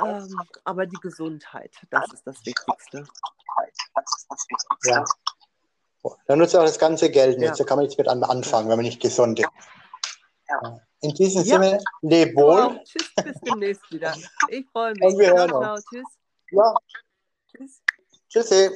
Ähm, 0.01 0.41
aber 0.63 0.87
die 0.87 1.01
Gesundheit, 1.03 1.73
das 1.91 2.13
ist 2.13 2.25
das 2.25 2.37
Wichtigste. 2.47 3.05
ja. 4.85 5.05
Dann 6.27 6.39
nutzt 6.39 6.55
auch 6.57 6.63
das 6.65 6.79
ganze 6.79 7.11
Geld 7.11 7.39
nicht. 7.39 7.49
Ja. 7.49 7.55
Da 7.55 7.65
kann 7.65 7.77
man 7.77 7.85
nichts 7.85 7.99
mit 7.99 8.09
an- 8.09 8.23
anfangen, 8.23 8.69
wenn 8.69 8.77
man 8.77 8.85
nicht 8.85 9.01
gesund 9.01 9.41
ist. 9.41 9.49
Ja. 10.49 10.81
In 11.01 11.11
diesem. 11.15 11.43
Sinne, 11.45 11.79
leb 12.03 12.35
Du 12.35 12.43
wohl. 12.43 12.81
Tschüss, 12.85 13.13
bis 13.23 13.41
demnächst 13.41 13.91
wieder. 13.91 14.15
Ich 14.49 14.67
freue 14.71 14.93
mich. 14.93 15.03
Und 15.03 15.19
wir 15.19 15.33
hören 15.35 15.53
uns. 15.53 15.85
tschüss. 15.87 16.07
Ja, 16.51 16.75
tschüss. 17.51 17.83
tschüssi. 18.29 18.71